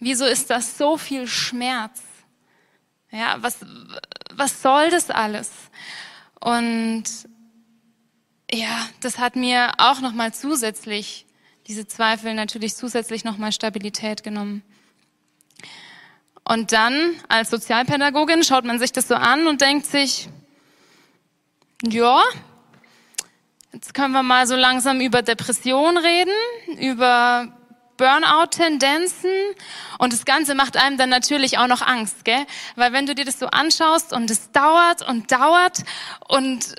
Wieso 0.00 0.24
ist 0.24 0.50
da 0.50 0.60
so 0.60 0.96
viel 0.96 1.26
Schmerz? 1.28 2.02
Ja, 3.10 3.36
was, 3.40 3.58
was 4.34 4.62
soll 4.62 4.90
das 4.90 5.10
alles? 5.10 5.50
Und 6.40 7.04
ja, 8.50 8.88
das 9.00 9.18
hat 9.18 9.36
mir 9.36 9.72
auch 9.78 10.00
nochmal 10.00 10.34
zusätzlich, 10.34 11.26
diese 11.68 11.86
Zweifel 11.86 12.34
natürlich 12.34 12.74
zusätzlich 12.74 13.24
nochmal 13.24 13.52
Stabilität 13.52 14.24
genommen. 14.24 14.62
Und 16.44 16.72
dann 16.72 17.14
als 17.28 17.50
Sozialpädagogin 17.50 18.42
schaut 18.42 18.64
man 18.64 18.78
sich 18.78 18.92
das 18.92 19.08
so 19.08 19.14
an 19.14 19.46
und 19.46 19.60
denkt 19.60 19.86
sich, 19.86 20.28
ja, 21.84 22.22
jetzt 23.72 23.94
können 23.94 24.12
wir 24.12 24.22
mal 24.22 24.46
so 24.46 24.56
langsam 24.56 25.00
über 25.00 25.22
Depression 25.22 25.96
reden, 25.96 26.32
über 26.78 27.48
Burnout-Tendenzen 27.96 29.30
und 29.98 30.12
das 30.12 30.24
Ganze 30.24 30.54
macht 30.54 30.76
einem 30.76 30.96
dann 30.96 31.10
natürlich 31.10 31.58
auch 31.58 31.68
noch 31.68 31.82
Angst, 31.82 32.24
gell? 32.24 32.46
Weil 32.74 32.92
wenn 32.92 33.06
du 33.06 33.14
dir 33.14 33.24
das 33.24 33.38
so 33.38 33.46
anschaust 33.46 34.12
und 34.12 34.30
es 34.30 34.50
dauert 34.50 35.06
und 35.06 35.30
dauert 35.30 35.84
und 36.28 36.74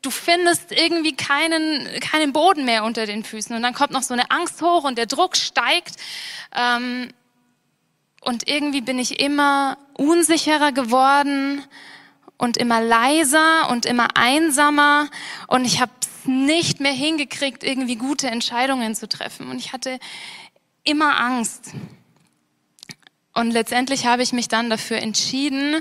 du 0.00 0.10
findest 0.10 0.72
irgendwie 0.72 1.14
keinen, 1.14 1.86
keinen 2.00 2.32
Boden 2.32 2.64
mehr 2.64 2.84
unter 2.84 3.04
den 3.04 3.24
Füßen 3.24 3.54
und 3.54 3.62
dann 3.62 3.74
kommt 3.74 3.90
noch 3.90 4.02
so 4.02 4.14
eine 4.14 4.30
Angst 4.30 4.62
hoch 4.62 4.84
und 4.84 4.96
der 4.96 5.06
Druck 5.06 5.36
steigt, 5.36 5.96
ähm, 6.54 7.12
und 8.20 8.48
irgendwie 8.48 8.80
bin 8.80 8.98
ich 8.98 9.20
immer 9.20 9.78
unsicherer 9.94 10.72
geworden 10.72 11.62
und 12.36 12.56
immer 12.56 12.80
leiser 12.80 13.70
und 13.70 13.86
immer 13.86 14.08
einsamer 14.16 15.08
und 15.46 15.64
ich 15.64 15.80
habe 15.80 15.92
es 16.00 16.26
nicht 16.28 16.80
mehr 16.80 16.92
hingekriegt, 16.92 17.64
irgendwie 17.64 17.96
gute 17.96 18.28
Entscheidungen 18.28 18.94
zu 18.94 19.08
treffen. 19.08 19.50
Und 19.50 19.58
ich 19.58 19.72
hatte 19.72 19.98
immer 20.84 21.18
Angst. 21.18 21.72
Und 23.34 23.50
letztendlich 23.52 24.06
habe 24.06 24.22
ich 24.22 24.32
mich 24.32 24.48
dann 24.48 24.68
dafür 24.68 24.98
entschieden, 24.98 25.80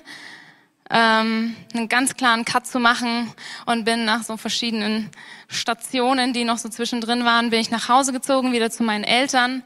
ähm, 0.90 1.56
einen 1.74 1.90
ganz 1.90 2.16
klaren 2.16 2.46
Cut 2.46 2.66
zu 2.66 2.80
machen 2.80 3.32
und 3.66 3.84
bin 3.84 4.06
nach 4.06 4.24
so 4.24 4.38
verschiedenen 4.38 5.10
Stationen, 5.48 6.34
die 6.34 6.46
noch 6.46 6.58
so 6.58 6.70
zwischendrin 6.70 7.26
waren, 7.26 7.50
bin 7.50 7.60
ich 7.60 7.72
nach 7.72 7.90
Hause 7.90 8.14
gezogen, 8.14 8.54
wieder 8.54 8.72
zu 8.72 8.84
meinen 8.84 9.04
Eltern 9.04 9.64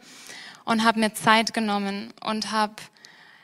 und 0.65 0.83
habe 0.83 0.99
mir 0.99 1.13
Zeit 1.13 1.53
genommen 1.53 2.13
und 2.23 2.51
habe, 2.51 2.75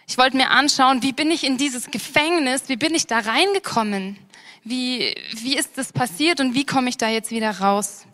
ich 0.07 0.17
wollte 0.17 0.37
mir 0.37 0.51
anschauen, 0.51 1.03
wie 1.03 1.13
bin 1.13 1.31
ich 1.31 1.43
in 1.43 1.57
dieses 1.57 1.91
Gefängnis, 1.91 2.69
wie 2.69 2.77
bin 2.77 2.95
ich 2.95 3.07
da 3.07 3.19
reingekommen, 3.19 4.17
wie, 4.63 5.15
wie 5.33 5.57
ist 5.57 5.77
das 5.77 5.93
passiert 5.93 6.39
und 6.39 6.53
wie 6.53 6.65
komme 6.65 6.89
ich 6.89 6.97
da 6.97 7.09
jetzt 7.09 7.31
wieder 7.31 7.59
raus. 7.59 8.05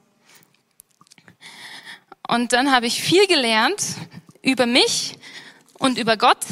Und 2.28 2.54
dann 2.54 2.72
habe 2.72 2.88
ich 2.88 3.02
viel 3.02 3.28
gelernt 3.28 3.84
über 4.42 4.66
mich 4.66 5.16
und 5.78 5.98
über 5.98 6.18
Gott. 6.18 6.46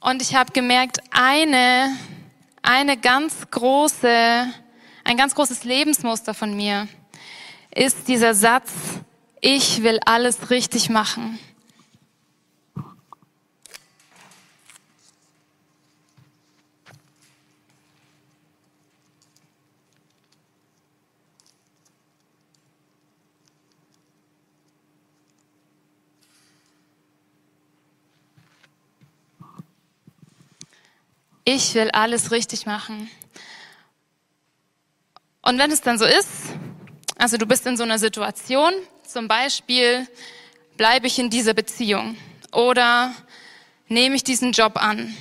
Und 0.00 0.20
ich 0.20 0.34
habe 0.34 0.52
gemerkt, 0.52 0.98
eine, 1.10 1.96
eine 2.62 2.96
ganz 2.96 3.50
große 3.50 4.52
ein 5.04 5.16
ganz 5.16 5.34
großes 5.34 5.64
Lebensmuster 5.64 6.32
von 6.32 6.54
mir 6.54 6.86
ist 7.74 8.08
dieser 8.08 8.34
Satz, 8.34 8.72
ich 9.44 9.82
will 9.82 9.98
alles 10.06 10.50
richtig 10.50 10.88
machen. 10.88 11.38
Ich 31.44 31.74
will 31.74 31.90
alles 31.90 32.30
richtig 32.30 32.66
machen. 32.66 33.10
Und 35.42 35.58
wenn 35.58 35.72
es 35.72 35.80
dann 35.80 35.98
so 35.98 36.04
ist, 36.04 36.28
also 37.18 37.36
du 37.36 37.46
bist 37.46 37.66
in 37.66 37.76
so 37.76 37.82
einer 37.82 37.98
Situation, 37.98 38.72
zum 39.06 39.28
Beispiel 39.28 40.06
bleibe 40.76 41.06
ich 41.06 41.18
in 41.18 41.30
dieser 41.30 41.54
Beziehung 41.54 42.16
oder 42.52 43.14
nehme 43.88 44.16
ich 44.16 44.24
diesen 44.24 44.52
Job 44.52 44.76
an. 44.76 45.16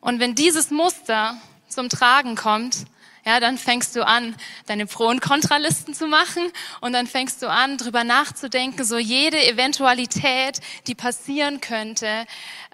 Und 0.00 0.20
wenn 0.20 0.34
dieses 0.34 0.70
Muster 0.70 1.36
zum 1.68 1.88
Tragen 1.88 2.36
kommt, 2.36 2.86
ja, 3.24 3.38
dann 3.38 3.58
fängst 3.58 3.94
du 3.96 4.06
an, 4.06 4.34
deine 4.66 4.86
Pro- 4.86 5.08
und 5.08 5.20
Kontralisten 5.20 5.92
zu 5.92 6.06
machen 6.06 6.50
und 6.80 6.92
dann 6.94 7.06
fängst 7.06 7.42
du 7.42 7.50
an, 7.50 7.76
drüber 7.76 8.02
nachzudenken, 8.02 8.84
so 8.84 8.96
jede 8.96 9.38
Eventualität, 9.46 10.60
die 10.86 10.94
passieren 10.94 11.60
könnte, 11.60 12.24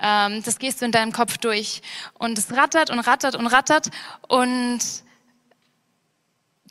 ähm, 0.00 0.42
das 0.44 0.58
gehst 0.58 0.80
du 0.80 0.84
in 0.84 0.92
deinem 0.92 1.12
Kopf 1.12 1.38
durch 1.38 1.82
und 2.14 2.38
es 2.38 2.52
rattert 2.52 2.90
und 2.90 3.00
rattert 3.00 3.34
und 3.34 3.46
rattert 3.48 3.90
und 4.28 4.78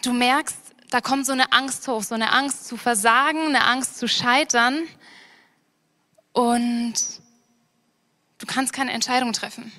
du 0.04 0.14
merkst, 0.14 0.65
da 0.90 1.02
kommt 1.02 1.26
so 1.26 1.32
eine 1.32 1.52
Angst 1.52 1.88
hoch, 1.88 2.04
so 2.04 2.16
eine 2.16 2.32
Angst 2.32 2.68
zu 2.68 2.78
versagen, 2.78 3.48
eine 3.48 3.66
Angst 3.66 3.98
zu 3.98 4.08
scheitern. 4.08 4.84
Und 6.32 6.94
du 8.38 8.46
kannst 8.46 8.74
keine 8.74 8.92
Entscheidung 8.92 9.34
treffen. 9.34 9.72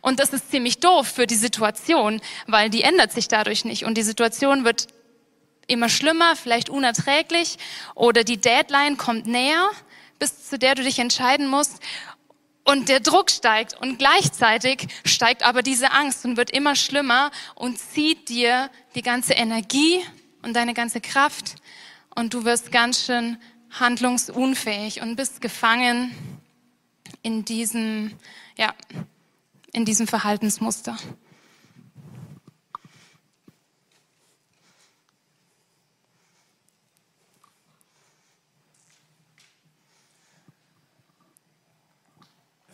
Und 0.00 0.20
das 0.20 0.30
ist 0.30 0.50
ziemlich 0.50 0.78
doof 0.78 1.08
für 1.08 1.26
die 1.26 1.34
Situation, 1.34 2.20
weil 2.46 2.70
die 2.70 2.82
ändert 2.82 3.12
sich 3.12 3.28
dadurch 3.28 3.64
nicht. 3.64 3.84
Und 3.84 3.98
die 3.98 4.02
Situation 4.02 4.64
wird 4.64 4.86
immer 5.66 5.88
schlimmer, 5.88 6.36
vielleicht 6.36 6.70
unerträglich. 6.70 7.58
Oder 7.94 8.24
die 8.24 8.38
Deadline 8.38 8.96
kommt 8.96 9.26
näher, 9.26 9.68
bis 10.18 10.48
zu 10.48 10.58
der 10.58 10.74
du 10.74 10.82
dich 10.82 10.98
entscheiden 10.98 11.48
musst. 11.48 11.80
Und 12.64 12.88
der 12.88 13.00
Druck 13.00 13.30
steigt. 13.30 13.74
Und 13.80 13.98
gleichzeitig 13.98 14.88
steigt 15.04 15.44
aber 15.44 15.62
diese 15.62 15.92
Angst 15.92 16.24
und 16.24 16.36
wird 16.36 16.50
immer 16.50 16.74
schlimmer 16.76 17.30
und 17.54 17.78
zieht 17.78 18.28
dir 18.28 18.70
die 18.94 19.02
ganze 19.02 19.34
Energie 19.34 20.02
und 20.46 20.54
deine 20.54 20.74
ganze 20.74 21.00
Kraft 21.00 21.56
und 22.14 22.32
du 22.32 22.44
wirst 22.44 22.70
ganz 22.70 23.04
schön 23.04 23.36
handlungsunfähig 23.70 25.02
und 25.02 25.16
bist 25.16 25.40
gefangen 25.40 26.14
in 27.22 27.44
diesem, 27.44 28.12
ja, 28.56 28.72
in 29.72 29.84
diesem 29.84 30.06
Verhaltensmuster. 30.06 30.96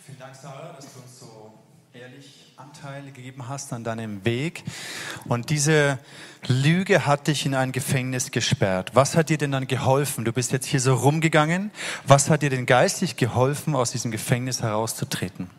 Vielen 0.04 0.18
Dank, 0.18 0.36
Sarah, 0.36 0.74
dass 0.74 0.92
du 0.92 1.00
uns 1.00 1.20
so 1.20 1.58
ehrlich 1.94 2.52
Anteil 2.56 3.10
gegeben 3.12 3.48
hast 3.48 3.72
an 3.72 3.82
deinem 3.82 4.26
Weg. 4.26 4.62
Und 5.24 5.48
diese 5.48 5.98
Lüge 6.46 7.06
hat 7.06 7.28
dich 7.28 7.46
in 7.46 7.54
ein 7.54 7.72
Gefängnis 7.72 8.30
gesperrt. 8.30 8.90
Was 8.94 9.16
hat 9.16 9.28
dir 9.28 9.38
denn 9.38 9.52
dann 9.52 9.66
geholfen? 9.66 10.24
Du 10.24 10.32
bist 10.32 10.52
jetzt 10.52 10.66
hier 10.66 10.80
so 10.80 10.94
rumgegangen. 10.94 11.70
Was 12.04 12.30
hat 12.30 12.42
dir 12.42 12.50
denn 12.50 12.66
geistig 12.66 13.16
geholfen, 13.16 13.74
aus 13.74 13.92
diesem 13.92 14.10
Gefängnis 14.10 14.62
herauszutreten? 14.62 15.50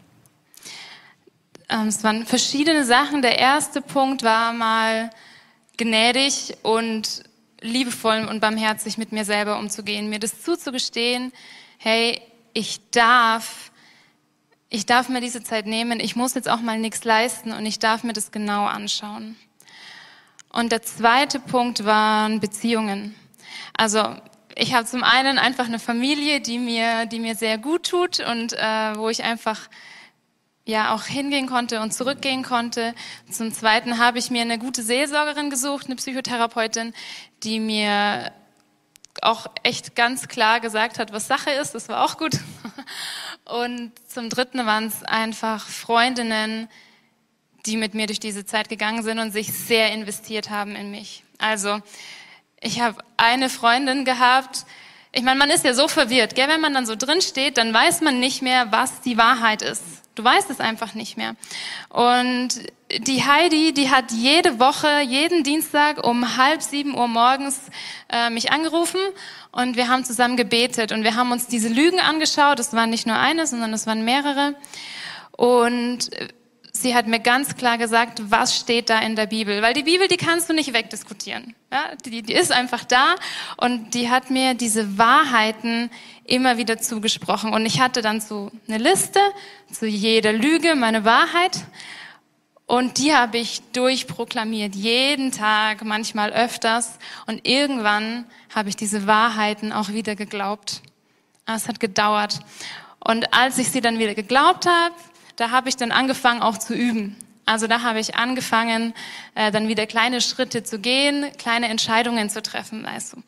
Ähm, 1.69 1.87
es 1.87 2.03
waren 2.03 2.25
verschiedene 2.25 2.85
Sachen. 2.85 3.21
Der 3.21 3.39
erste 3.39 3.81
Punkt 3.81 4.23
war 4.23 4.51
mal 4.51 5.09
gnädig 5.77 6.57
und 6.63 7.23
liebevoll 7.61 8.27
und 8.29 8.41
barmherzig 8.41 8.97
mit 8.97 9.11
mir 9.11 9.25
selber 9.25 9.57
umzugehen, 9.57 10.09
mir 10.09 10.19
das 10.19 10.41
zuzugestehen, 10.41 11.31
hey, 11.77 12.21
ich 12.53 12.81
darf, 12.91 13.71
ich 14.69 14.85
darf 14.85 15.09
mir 15.09 15.21
diese 15.21 15.43
Zeit 15.43 15.65
nehmen, 15.65 15.99
ich 15.99 16.15
muss 16.15 16.33
jetzt 16.35 16.49
auch 16.49 16.59
mal 16.59 16.77
nichts 16.77 17.03
leisten 17.05 17.53
und 17.53 17.65
ich 17.65 17.79
darf 17.79 18.03
mir 18.03 18.13
das 18.13 18.31
genau 18.31 18.65
anschauen. 18.65 19.37
Und 20.53 20.71
der 20.71 20.83
zweite 20.83 21.39
Punkt 21.39 21.83
waren 21.83 22.39
Beziehungen. 22.39 23.15
Also 23.75 24.15
ich 24.55 24.73
habe 24.75 24.85
zum 24.85 25.03
einen 25.03 25.39
einfach 25.39 25.65
eine 25.65 25.79
Familie, 25.79 26.39
die 26.39 26.59
mir, 26.59 27.07
die 27.07 27.19
mir 27.19 27.35
sehr 27.35 27.57
gut 27.57 27.89
tut 27.89 28.19
und 28.19 28.53
äh, 28.53 28.95
wo 28.95 29.09
ich 29.09 29.23
einfach 29.23 29.67
ja 30.65 30.93
auch 30.93 31.05
hingehen 31.05 31.47
konnte 31.47 31.81
und 31.81 31.91
zurückgehen 31.91 32.43
konnte. 32.43 32.93
Zum 33.29 33.51
Zweiten 33.51 33.97
habe 33.97 34.19
ich 34.19 34.29
mir 34.29 34.43
eine 34.43 34.59
gute 34.59 34.83
Seelsorgerin 34.83 35.49
gesucht, 35.49 35.87
eine 35.87 35.95
Psychotherapeutin, 35.95 36.93
die 37.43 37.59
mir 37.59 38.31
auch 39.23 39.47
echt 39.63 39.95
ganz 39.95 40.27
klar 40.27 40.59
gesagt 40.59 40.99
hat, 40.99 41.11
was 41.13 41.27
Sache 41.27 41.49
ist. 41.49 41.73
Das 41.73 41.89
war 41.89 42.05
auch 42.05 42.17
gut. 42.17 42.37
Und 43.45 43.91
zum 44.07 44.29
Dritten 44.29 44.65
waren 44.67 44.85
es 44.85 45.03
einfach 45.03 45.67
Freundinnen, 45.67 46.69
die 47.65 47.77
mit 47.77 47.93
mir 47.93 48.07
durch 48.07 48.19
diese 48.19 48.45
Zeit 48.45 48.69
gegangen 48.69 49.03
sind 49.03 49.19
und 49.19 49.31
sich 49.31 49.53
sehr 49.53 49.91
investiert 49.91 50.49
haben 50.49 50.75
in 50.75 50.91
mich. 50.91 51.23
Also 51.37 51.79
ich 52.61 52.81
habe 52.81 52.97
eine 53.17 53.49
Freundin 53.49 54.05
gehabt, 54.05 54.65
ich 55.15 55.21
meine, 55.21 55.37
man 55.37 55.51
ist 55.51 55.63
ja 55.63 55.75
so 55.75 55.87
verwirrt, 55.87 56.33
gell? 56.33 56.47
wenn 56.47 56.59
man 56.59 56.73
dann 56.73 56.87
so 56.87 56.95
drin 56.95 57.21
steht, 57.21 57.57
dann 57.57 57.71
weiß 57.71 58.01
man 58.01 58.19
nicht 58.19 58.41
mehr, 58.41 58.71
was 58.71 59.01
die 59.01 59.15
Wahrheit 59.15 59.61
ist. 59.61 59.83
Du 60.15 60.23
weißt 60.23 60.49
es 60.49 60.59
einfach 60.59 60.95
nicht 60.95 61.17
mehr. 61.17 61.35
Und 61.89 62.49
die 62.97 63.23
Heidi, 63.23 63.73
die 63.73 63.89
hat 63.91 64.11
jede 64.11 64.59
Woche, 64.59 65.01
jeden 65.01 65.43
Dienstag 65.43 66.05
um 66.05 66.37
halb 66.37 66.63
sieben 66.63 66.95
Uhr 66.95 67.07
morgens 67.07 67.59
äh, 68.09 68.31
mich 68.31 68.51
angerufen 68.51 68.99
und 69.51 69.75
wir 69.75 69.87
haben 69.87 70.03
zusammen 70.03 70.35
gebetet 70.35 70.91
und 70.91 71.03
wir 71.03 71.15
haben 71.15 71.31
uns 71.31 71.47
diese 71.47 71.69
Lügen 71.69 71.99
angeschaut. 71.99 72.59
Es 72.59 72.73
waren 72.73 72.89
nicht 72.89 73.05
nur 73.05 73.17
eine, 73.17 73.45
sondern 73.45 73.73
es 73.73 73.85
waren 73.85 74.03
mehrere. 74.03 74.55
Und 75.31 76.09
sie 76.75 76.95
hat 76.95 77.07
mir 77.07 77.19
ganz 77.19 77.55
klar 77.55 77.77
gesagt, 77.77 78.21
was 78.29 78.57
steht 78.57 78.89
da 78.89 78.99
in 78.99 79.15
der 79.15 79.27
Bibel. 79.27 79.61
Weil 79.61 79.73
die 79.73 79.83
Bibel, 79.83 80.07
die 80.07 80.17
kannst 80.17 80.49
du 80.49 80.53
nicht 80.53 80.73
wegdiskutieren. 80.73 81.55
Ja, 81.71 81.95
die, 82.05 82.21
die 82.21 82.33
ist 82.33 82.51
einfach 82.51 82.83
da 82.83 83.15
und 83.57 83.93
die 83.93 84.09
hat 84.09 84.29
mir 84.29 84.53
diese 84.53 84.97
Wahrheiten 84.97 85.89
immer 86.25 86.57
wieder 86.57 86.77
zugesprochen. 86.79 87.53
Und 87.53 87.65
ich 87.65 87.79
hatte 87.79 88.01
dann 88.01 88.21
so 88.21 88.51
eine 88.67 88.77
Liste 88.77 89.19
zu 89.71 89.85
jeder 89.85 90.33
Lüge, 90.33 90.75
meine 90.75 91.05
Wahrheit. 91.05 91.65
Und 92.65 92.97
die 92.97 93.13
habe 93.13 93.37
ich 93.37 93.61
durchproklamiert, 93.73 94.73
jeden 94.73 95.31
Tag, 95.31 95.83
manchmal 95.83 96.31
öfters. 96.31 96.97
Und 97.27 97.47
irgendwann 97.47 98.25
habe 98.53 98.69
ich 98.69 98.75
diese 98.75 99.05
Wahrheiten 99.05 99.73
auch 99.73 99.89
wieder 99.89 100.15
geglaubt. 100.15 100.81
Aber 101.45 101.57
es 101.57 101.67
hat 101.67 101.79
gedauert. 101.79 102.39
Und 102.99 103.33
als 103.33 103.57
ich 103.57 103.69
sie 103.69 103.81
dann 103.81 103.99
wieder 103.99 104.15
geglaubt 104.15 104.65
habe, 104.65 104.95
da 105.35 105.51
habe 105.51 105.69
ich 105.69 105.75
dann 105.75 105.91
angefangen 105.91 106.41
auch 106.41 106.57
zu 106.57 106.73
üben. 106.73 107.15
Also 107.45 107.67
da 107.67 107.81
habe 107.81 107.99
ich 107.99 108.15
angefangen, 108.15 108.93
äh, 109.35 109.51
dann 109.51 109.67
wieder 109.67 109.85
kleine 109.85 110.21
Schritte 110.21 110.63
zu 110.63 110.79
gehen, 110.79 111.25
kleine 111.37 111.67
Entscheidungen 111.67 112.29
zu 112.29 112.41
treffen, 112.41 112.85
weißt 112.85 113.13
du. 113.13 113.23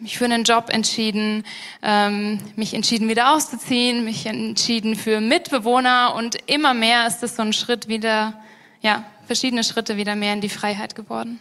Mich 0.00 0.18
für 0.18 0.24
einen 0.24 0.42
Job 0.42 0.70
entschieden, 0.70 1.44
ähm, 1.82 2.40
mich 2.56 2.74
entschieden 2.74 3.08
wieder 3.08 3.32
auszuziehen, 3.32 4.04
mich 4.04 4.26
entschieden 4.26 4.96
für 4.96 5.20
Mitbewohner 5.20 6.14
und 6.16 6.36
immer 6.46 6.74
mehr 6.74 7.06
ist 7.06 7.22
es 7.22 7.36
so 7.36 7.42
ein 7.42 7.52
Schritt 7.52 7.86
wieder, 7.86 8.42
ja, 8.82 9.04
verschiedene 9.26 9.62
Schritte 9.62 9.96
wieder 9.96 10.16
mehr 10.16 10.32
in 10.32 10.40
die 10.40 10.48
Freiheit 10.48 10.96
geworden. 10.96 11.38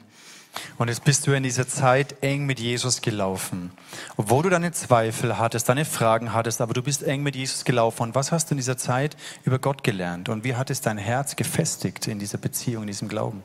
Und 0.78 0.88
jetzt 0.88 1.04
bist 1.04 1.26
du 1.26 1.32
in 1.32 1.44
dieser 1.44 1.68
Zeit 1.68 2.16
eng 2.22 2.46
mit 2.46 2.60
Jesus 2.60 3.02
gelaufen. 3.02 3.72
Obwohl 4.18 4.44
du 4.44 4.50
deine 4.50 4.72
Zweifel 4.72 5.38
hattest, 5.38 5.70
deine 5.70 5.86
Fragen 5.86 6.34
hattest, 6.34 6.62
aber 6.62 6.74
du 6.74 6.82
bist 6.82 7.04
eng 7.04 7.24
mit 7.24 7.36
Jesus 7.36 7.66
gelaufen. 7.66 8.04
Und 8.04 8.16
was 8.16 8.32
hast 8.32 8.50
du 8.50 8.54
in 8.54 8.58
dieser 8.58 8.78
Zeit 8.78 9.16
über 9.44 9.60
Gott 9.60 9.84
gelernt? 9.84 10.30
Und 10.30 10.44
wie 10.44 10.56
hat 10.56 10.70
es 10.70 10.82
dein 10.82 10.98
Herz 10.98 11.36
gefestigt 11.36 12.08
in 12.08 12.20
dieser 12.20 12.38
Beziehung, 12.38 12.84
in 12.84 12.88
diesem 12.88 13.08
Glauben? 13.08 13.44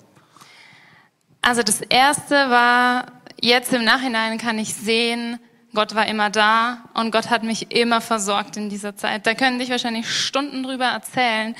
Also 1.42 1.62
das 1.62 1.81
erste 1.81 2.35
war, 2.35 3.07
jetzt 3.40 3.73
im 3.73 3.85
Nachhinein 3.85 4.38
kann 4.38 4.59
ich 4.59 4.75
sehen, 4.75 5.38
Gott 5.75 5.94
war 5.94 6.07
immer 6.07 6.31
da 6.31 6.79
und 6.94 7.11
Gott 7.11 7.29
hat 7.29 7.42
mich 7.42 7.71
immer 7.73 8.01
versorgt 8.01 8.57
in 8.57 8.71
dieser 8.71 8.97
Zeit. 8.97 9.27
Da 9.27 9.35
können 9.35 9.59
dich 9.59 9.71
wahrscheinlich 9.71 10.09
Stunden 10.11 10.62
drüber 10.62 10.87
erzählen, 10.87 11.55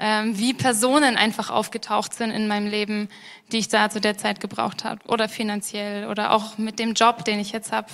ähm, 0.00 0.36
wie 0.36 0.52
Personen 0.52 1.16
einfach 1.16 1.48
aufgetaucht 1.48 2.12
sind 2.12 2.32
in 2.32 2.48
meinem 2.48 2.66
Leben, 2.66 3.08
die 3.52 3.58
ich 3.58 3.68
da 3.68 3.90
zu 3.90 4.00
der 4.00 4.16
Zeit 4.16 4.40
gebraucht 4.40 4.84
habe. 4.84 5.00
Oder 5.06 5.28
finanziell 5.28 6.08
oder 6.08 6.32
auch 6.32 6.58
mit 6.58 6.78
dem 6.78 6.94
Job, 6.94 7.24
den 7.24 7.38
ich 7.38 7.52
jetzt 7.52 7.72
habe. 7.72 7.88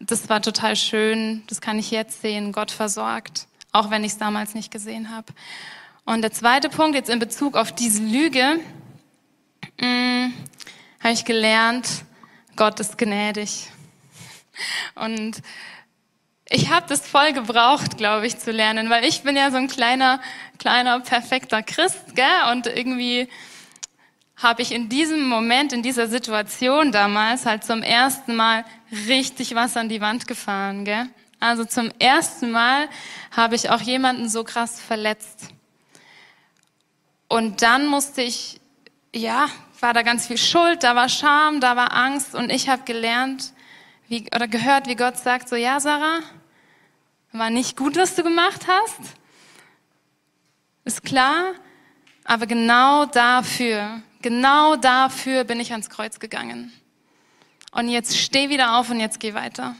Das 0.00 0.28
war 0.28 0.42
total 0.42 0.76
schön. 0.76 1.42
Das 1.48 1.60
kann 1.60 1.78
ich 1.78 1.90
jetzt 1.90 2.20
sehen. 2.22 2.52
Gott 2.52 2.70
versorgt. 2.70 3.46
Auch 3.72 3.90
wenn 3.90 4.04
ich 4.04 4.12
es 4.12 4.18
damals 4.18 4.54
nicht 4.54 4.70
gesehen 4.70 5.14
habe. 5.14 5.32
Und 6.04 6.22
der 6.22 6.32
zweite 6.32 6.68
Punkt 6.68 6.96
jetzt 6.96 7.10
in 7.10 7.18
Bezug 7.18 7.56
auf 7.56 7.72
diese 7.72 8.02
Lüge. 8.02 8.58
Mm, 9.78 10.32
habe 11.00 11.12
ich 11.12 11.24
gelernt, 11.24 12.04
Gott 12.56 12.80
ist 12.80 12.98
gnädig. 12.98 13.68
Und 14.94 15.40
ich 16.48 16.70
habe 16.70 16.86
das 16.88 17.06
voll 17.06 17.32
gebraucht, 17.32 17.96
glaube 17.96 18.26
ich, 18.26 18.38
zu 18.38 18.50
lernen, 18.50 18.90
weil 18.90 19.04
ich 19.04 19.22
bin 19.22 19.36
ja 19.36 19.50
so 19.50 19.56
ein 19.56 19.68
kleiner, 19.68 20.20
kleiner, 20.58 20.98
perfekter 21.00 21.62
Christ, 21.62 22.16
gell? 22.16 22.26
Und 22.50 22.66
irgendwie 22.66 23.28
habe 24.42 24.62
ich 24.62 24.72
in 24.72 24.88
diesem 24.88 25.28
Moment, 25.28 25.72
in 25.72 25.82
dieser 25.82 26.08
Situation 26.08 26.92
damals 26.92 27.46
halt 27.46 27.64
zum 27.64 27.82
ersten 27.82 28.36
Mal 28.36 28.64
richtig 29.08 29.54
was 29.54 29.76
an 29.76 29.88
die 29.88 30.00
Wand 30.00 30.26
gefahren, 30.26 30.84
gell? 30.84 31.08
Also 31.38 31.64
zum 31.64 31.90
ersten 31.98 32.50
Mal 32.50 32.88
habe 33.34 33.54
ich 33.54 33.70
auch 33.70 33.80
jemanden 33.80 34.28
so 34.28 34.44
krass 34.44 34.80
verletzt. 34.80 35.48
Und 37.28 37.62
dann 37.62 37.86
musste 37.86 38.22
ich, 38.22 38.60
ja, 39.14 39.48
war 39.80 39.94
da 39.94 40.02
ganz 40.02 40.26
viel 40.26 40.38
Schuld, 40.38 40.82
da 40.82 40.94
war 40.94 41.08
Scham, 41.08 41.60
da 41.60 41.76
war 41.76 41.94
Angst 41.94 42.34
und 42.34 42.50
ich 42.50 42.68
habe 42.68 42.82
gelernt 42.84 43.52
wie, 44.08 44.26
oder 44.34 44.48
gehört, 44.48 44.88
wie 44.88 44.96
Gott 44.96 45.18
sagt, 45.18 45.48
so, 45.48 45.56
ja, 45.56 45.80
Sarah, 45.80 46.20
war 47.32 47.50
nicht 47.50 47.76
gut, 47.76 47.96
was 47.96 48.16
du 48.16 48.22
gemacht 48.22 48.66
hast. 48.66 49.16
Ist 50.84 51.04
klar. 51.04 51.52
Aber 52.24 52.46
genau 52.46 53.06
dafür, 53.06 54.02
genau 54.22 54.76
dafür 54.76 55.44
bin 55.44 55.60
ich 55.60 55.72
ans 55.72 55.90
Kreuz 55.90 56.18
gegangen. 56.20 56.72
Und 57.72 57.88
jetzt 57.88 58.16
steh 58.16 58.48
wieder 58.48 58.78
auf 58.78 58.90
und 58.90 59.00
jetzt 59.00 59.20
geh 59.20 59.34
weiter. 59.34 59.74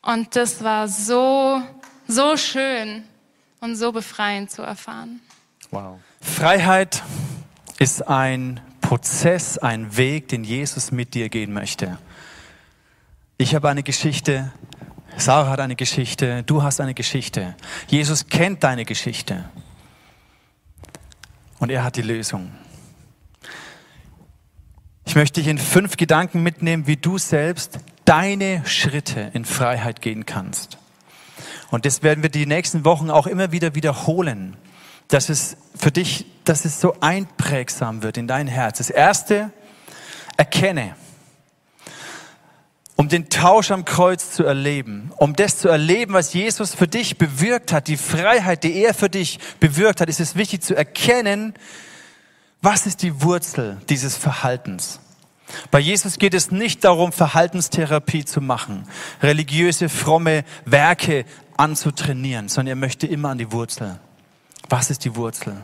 Und 0.00 0.36
das 0.36 0.62
war 0.62 0.88
so, 0.88 1.62
so 2.06 2.36
schön 2.36 3.04
und 3.60 3.76
so 3.76 3.92
befreiend 3.92 4.50
zu 4.50 4.62
erfahren. 4.62 5.20
Wow. 5.70 5.98
Freiheit 6.20 7.02
ist 7.78 8.06
ein 8.06 8.60
Prozess, 8.80 9.58
ein 9.58 9.96
Weg, 9.96 10.28
den 10.28 10.44
Jesus 10.44 10.92
mit 10.92 11.14
dir 11.14 11.28
gehen 11.28 11.52
möchte. 11.52 11.98
Ich 13.38 13.54
habe 13.54 13.68
eine 13.68 13.82
Geschichte 13.82 14.52
Sarah 15.16 15.50
hat 15.50 15.60
eine 15.60 15.76
Geschichte, 15.76 16.42
du 16.44 16.62
hast 16.62 16.80
eine 16.80 16.94
Geschichte. 16.94 17.54
Jesus 17.86 18.26
kennt 18.26 18.64
deine 18.64 18.84
Geschichte. 18.84 19.44
Und 21.58 21.70
er 21.70 21.84
hat 21.84 21.96
die 21.96 22.02
Lösung. 22.02 22.50
Ich 25.04 25.16
möchte 25.16 25.40
dich 25.40 25.48
in 25.48 25.58
fünf 25.58 25.96
Gedanken 25.96 26.42
mitnehmen, 26.42 26.86
wie 26.86 26.96
du 26.96 27.18
selbst 27.18 27.78
deine 28.04 28.62
Schritte 28.66 29.30
in 29.34 29.44
Freiheit 29.44 30.00
gehen 30.00 30.26
kannst. 30.26 30.78
Und 31.70 31.84
das 31.86 32.02
werden 32.02 32.22
wir 32.22 32.30
die 32.30 32.46
nächsten 32.46 32.84
Wochen 32.84 33.10
auch 33.10 33.26
immer 33.26 33.52
wieder 33.52 33.74
wiederholen, 33.74 34.56
dass 35.08 35.28
es 35.28 35.56
für 35.74 35.90
dich, 35.90 36.26
dass 36.44 36.64
es 36.64 36.80
so 36.80 36.96
einprägsam 37.00 38.02
wird 38.02 38.16
in 38.16 38.26
dein 38.26 38.46
Herz. 38.46 38.78
Das 38.78 38.90
erste, 38.90 39.50
erkenne, 40.36 40.94
um 42.96 43.08
den 43.08 43.28
Tausch 43.30 43.70
am 43.70 43.84
Kreuz 43.84 44.32
zu 44.32 44.44
erleben, 44.44 45.12
um 45.16 45.34
das 45.34 45.58
zu 45.58 45.68
erleben, 45.68 46.14
was 46.14 46.32
Jesus 46.32 46.74
für 46.74 46.86
dich 46.86 47.18
bewirkt 47.18 47.72
hat, 47.72 47.88
die 47.88 47.96
Freiheit, 47.96 48.64
die 48.64 48.74
er 48.74 48.94
für 48.94 49.08
dich 49.08 49.38
bewirkt 49.60 50.00
hat, 50.00 50.08
ist 50.08 50.20
es 50.20 50.36
wichtig 50.36 50.62
zu 50.62 50.74
erkennen, 50.74 51.54
was 52.62 52.86
ist 52.86 53.02
die 53.02 53.22
Wurzel 53.22 53.76
dieses 53.88 54.16
Verhaltens. 54.16 55.00
Bei 55.70 55.80
Jesus 55.80 56.18
geht 56.18 56.32
es 56.32 56.50
nicht 56.50 56.84
darum, 56.84 57.12
Verhaltenstherapie 57.12 58.24
zu 58.24 58.40
machen, 58.40 58.86
religiöse, 59.20 59.88
fromme 59.88 60.44
Werke 60.64 61.26
anzutrainieren, 61.56 62.48
sondern 62.48 62.72
er 62.72 62.76
möchte 62.76 63.06
immer 63.06 63.30
an 63.30 63.38
die 63.38 63.52
Wurzel. 63.52 63.98
Was 64.70 64.90
ist 64.90 65.04
die 65.04 65.14
Wurzel? 65.16 65.56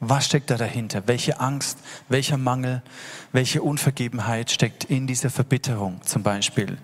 Was 0.00 0.26
steckt 0.26 0.50
da 0.50 0.56
dahinter? 0.56 1.04
Welche 1.06 1.38
Angst, 1.40 1.78
welcher 2.08 2.36
Mangel, 2.36 2.82
welche 3.32 3.62
Unvergebenheit 3.62 4.50
steckt 4.50 4.84
in 4.84 5.06
dieser 5.06 5.30
Verbitterung 5.30 6.00
zum 6.02 6.22
Beispiel? 6.22 6.78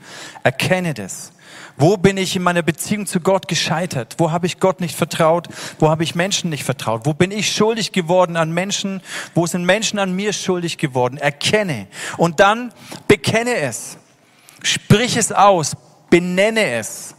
Erkenne 0.45 0.95
das. 0.95 1.33
Wo 1.81 1.97
bin 1.97 2.19
ich 2.19 2.37
in 2.37 2.43
meiner 2.43 2.61
Beziehung 2.61 3.07
zu 3.07 3.21
Gott 3.21 3.49
gescheitert? 3.49 4.17
Wo 4.19 4.31
habe 4.31 4.45
ich 4.45 4.61
Gott 4.61 4.83
nicht 4.83 4.95
vertraut? 4.95 5.49
Wo 5.79 5.89
habe 5.89 6.05
ich 6.05 6.15
Menschen 6.15 6.51
nicht 6.51 6.63
vertraut? 6.63 7.07
Wo 7.07 7.15
bin 7.15 7.31
ich 7.31 7.51
schuldig 7.51 7.93
geworden 7.93 8.37
an 8.37 8.53
Menschen? 8.53 9.01
Wo 9.35 9.47
sind 9.47 9.65
Menschen 9.65 9.99
an 9.99 10.13
mir 10.13 10.35
schuldig 10.35 10.77
geworden? 10.77 11.17
Erkenne. 11.17 11.87
Und 12.19 12.39
dann 12.39 12.71
bekenne 13.09 13.57
es. 13.57 13.97
Sprich 14.63 15.17
es 15.17 15.33
aus. 15.33 15.75
Benenne 16.11 16.73
es. 16.73 17.15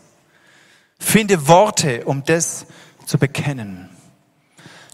Finde 1.00 1.48
Worte, 1.48 2.06
um 2.06 2.24
das 2.24 2.68
zu 3.08 3.18
bekennen. 3.18 3.90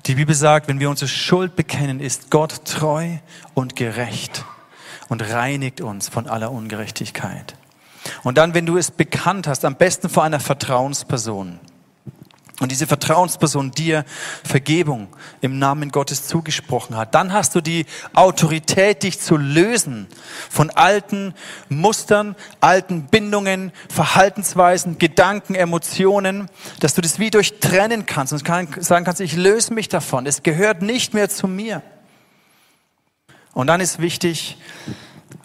Die 0.06 0.16
Bibel 0.16 0.34
sagt, 0.34 0.70
wenn 0.70 0.80
wir 0.80 0.90
unsere 0.90 1.10
Schuld 1.10 1.58
bekennen, 1.58 2.00
ist 2.00 2.32
Gott 2.32 2.64
treu 2.64 3.18
und 3.54 3.76
gerecht 3.76 4.46
und 5.10 5.22
reinigt 5.22 5.82
uns 5.82 6.08
von 6.08 6.26
aller 6.26 6.54
Ungerechtigkeit. 6.54 7.57
Und 8.24 8.38
dann, 8.38 8.54
wenn 8.54 8.66
du 8.66 8.78
es 8.78 8.92
bekannt 8.92 9.48
hast, 9.48 9.66
am 9.66 9.76
besten 9.76 10.10
vor 10.10 10.24
einer 10.24 10.40
Vertrauensperson, 10.40 11.60
und 12.60 12.72
diese 12.72 12.88
Vertrauensperson 12.88 13.70
dir 13.70 14.04
Vergebung 14.44 15.10
im 15.42 15.60
Namen 15.60 15.92
Gottes 15.92 16.26
zugesprochen 16.26 16.98
hat, 16.98 17.14
dann 17.14 17.32
hast 17.32 17.54
du 17.54 17.62
die 17.62 17.86
Autorität, 18.14 19.04
dich 19.04 19.20
zu 19.20 19.38
lösen 19.38 20.08
von 20.50 20.72
alten 20.72 21.36
Mustern, 21.70 22.36
alten 22.60 23.06
Bindungen, 23.06 23.72
Verhaltensweisen, 23.90 24.98
Gedanken, 24.98 25.54
Emotionen, 25.54 26.50
dass 26.80 26.96
du 26.96 27.02
das 27.02 27.20
wie 27.20 27.30
durchtrennen 27.30 28.08
kannst 28.08 28.34
und 28.34 28.44
sagen 28.44 29.06
kannst, 29.06 29.22
ich 29.22 29.36
löse 29.36 29.72
mich 29.72 29.88
davon, 29.88 30.26
es 30.26 30.42
gehört 30.42 30.82
nicht 30.82 31.14
mehr 31.14 31.30
zu 31.30 31.48
mir. 31.48 31.84
Und 33.54 33.68
dann 33.68 33.82
ist 33.82 34.00
wichtig, 34.00 34.58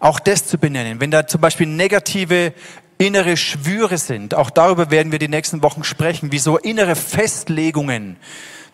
auch 0.03 0.19
das 0.19 0.47
zu 0.47 0.59
benennen. 0.59 1.01
Wenn 1.01 1.11
da 1.11 1.27
zum 1.27 1.41
Beispiel 1.41 1.67
negative 1.67 2.53
innere 2.99 3.37
Schwüre 3.37 3.99
sind. 3.99 4.35
Auch 4.35 4.51
darüber 4.51 4.91
werden 4.91 5.13
wir 5.13 5.19
die 5.19 5.29
nächsten 5.29 5.63
Wochen 5.63 5.85
sprechen, 5.85 6.33
wie 6.33 6.39
so 6.39 6.59
innere 6.59 6.95
Festlegungen, 6.95 8.17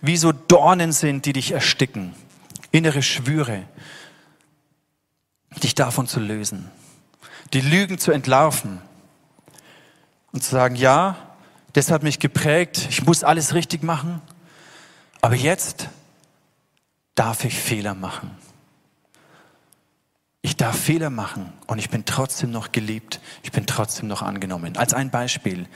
wie 0.01 0.17
so 0.17 0.33
Dornen 0.33 0.93
sind, 0.93 1.27
die 1.27 1.33
dich 1.33 1.53
ersticken. 1.53 2.15
Innere 2.71 3.03
Schwüre, 3.03 3.65
dich 5.63 5.75
davon 5.75 6.07
zu 6.07 6.21
lösen. 6.21 6.71
Die 7.55 7.61
Lügen 7.61 7.99
zu 7.99 8.13
entlarven 8.13 8.81
und 10.33 10.43
zu 10.43 10.51
sagen, 10.51 10.77
ja, 10.77 11.17
das 11.73 11.91
hat 11.91 12.03
mich 12.03 12.19
geprägt, 12.19 12.87
ich 12.91 13.05
muss 13.05 13.25
alles 13.25 13.55
richtig 13.55 13.83
machen, 13.83 14.21
aber 15.23 15.35
jetzt 15.35 15.89
darf 17.15 17.45
ich 17.45 17.55
Fehler 17.55 17.95
machen. 17.95 18.31
Ich 20.43 20.57
darf 20.57 20.79
Fehler 20.79 21.11
machen 21.11 21.53
und 21.67 21.79
ich 21.79 21.91
bin 21.91 22.05
trotzdem 22.05 22.51
noch 22.51 22.73
geliebt, 22.73 23.21
ich 23.43 23.53
bin 23.53 23.67
trotzdem 23.67 24.09
noch 24.09 24.23
angenommen. 24.23 24.77
Als 24.77 24.95
ein 24.95 25.11
Beispiel. 25.11 25.67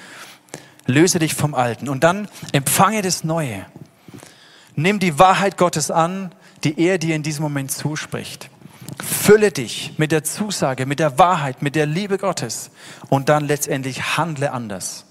Löse 0.87 1.19
dich 1.19 1.35
vom 1.35 1.55
Alten 1.55 1.89
und 1.89 2.05
dann 2.05 2.29
empfange 2.53 3.03
das 3.03 3.25
Neue. 3.25 3.67
Nimm 4.75 4.99
die 4.99 5.19
Wahrheit 5.19 5.57
Gottes 5.57 5.91
an, 5.91 6.35
die 6.65 6.81
er 6.81 6.99
dir 6.99 7.15
in 7.15 7.23
diesem 7.23 7.43
Moment 7.43 7.71
zuspricht. 7.71 8.51
Fülle 9.03 9.53
dich 9.53 9.95
mit 9.99 10.13
der 10.13 10.25
Zusage, 10.25 10.87
mit 10.87 10.99
der 10.99 11.19
Wahrheit, 11.19 11.63
mit 11.63 11.75
der 11.75 11.87
Liebe 11.87 12.19
Gottes 12.19 12.71
und 13.09 13.29
dann 13.29 13.47
letztendlich 13.47 14.17
handle 14.17 14.53
anders. 14.53 15.07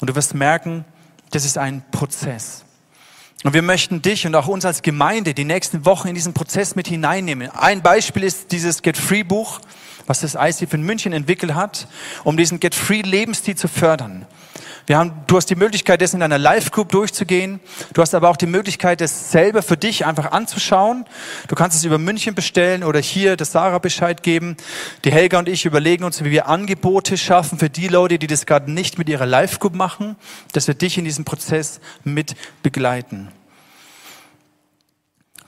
Und 0.00 0.10
du 0.10 0.14
wirst 0.14 0.34
merken, 0.34 0.84
das 1.30 1.44
ist 1.44 1.58
ein 1.58 1.82
Prozess. 1.90 2.64
Und 3.42 3.54
wir 3.54 3.62
möchten 3.62 4.02
dich 4.02 4.26
und 4.26 4.34
auch 4.34 4.48
uns 4.48 4.66
als 4.66 4.82
Gemeinde 4.82 5.32
die 5.32 5.44
nächsten 5.44 5.86
Wochen 5.86 6.08
in 6.08 6.14
diesen 6.14 6.34
Prozess 6.34 6.76
mit 6.76 6.88
hineinnehmen. 6.88 7.50
Ein 7.50 7.80
Beispiel 7.82 8.24
ist 8.24 8.52
dieses 8.52 8.82
Get 8.82 8.98
Free 8.98 9.22
Buch, 9.22 9.60
was 10.06 10.20
das 10.20 10.34
ICF 10.34 10.74
in 10.74 10.82
München 10.82 11.12
entwickelt 11.12 11.54
hat, 11.54 11.86
um 12.24 12.36
diesen 12.36 12.60
Get 12.60 12.74
Free 12.74 13.02
Lebensstil 13.02 13.56
zu 13.56 13.68
fördern. 13.68 14.26
Wir 14.86 14.98
haben, 14.98 15.12
du 15.28 15.36
hast 15.36 15.46
die 15.46 15.54
Möglichkeit, 15.54 16.00
das 16.00 16.14
in 16.14 16.22
einer 16.22 16.38
Live-Group 16.38 16.88
durchzugehen. 16.88 17.60
Du 17.92 18.02
hast 18.02 18.12
aber 18.12 18.28
auch 18.28 18.36
die 18.36 18.46
Möglichkeit, 18.46 19.00
das 19.00 19.30
selber 19.30 19.62
für 19.62 19.76
dich 19.76 20.04
einfach 20.04 20.32
anzuschauen. 20.32 21.04
Du 21.46 21.54
kannst 21.54 21.76
es 21.76 21.84
über 21.84 21.98
München 21.98 22.34
bestellen 22.34 22.82
oder 22.82 22.98
hier 22.98 23.36
das 23.36 23.52
Sarah 23.52 23.78
Bescheid 23.78 24.24
geben. 24.24 24.56
Die 25.04 25.12
Helga 25.12 25.38
und 25.38 25.48
ich 25.48 25.64
überlegen 25.64 26.02
uns, 26.02 26.24
wie 26.24 26.32
wir 26.32 26.48
Angebote 26.48 27.16
schaffen 27.16 27.58
für 27.58 27.70
die 27.70 27.86
Leute, 27.86 28.18
die 28.18 28.26
das 28.26 28.46
gerade 28.46 28.70
nicht 28.70 28.98
mit 28.98 29.08
ihrer 29.08 29.26
Live-Group 29.26 29.74
machen, 29.74 30.16
dass 30.52 30.66
wir 30.66 30.74
dich 30.74 30.98
in 30.98 31.04
diesem 31.04 31.24
Prozess 31.24 31.80
mit 32.02 32.34
begleiten. 32.64 33.28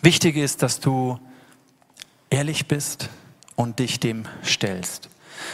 Wichtig 0.03 0.37
ist, 0.37 0.63
dass 0.63 0.79
du 0.79 1.19
ehrlich 2.31 2.67
bist 2.69 3.09
und 3.57 3.79
dich 3.79 4.01
dem 4.01 4.25
stellst. 4.45 5.09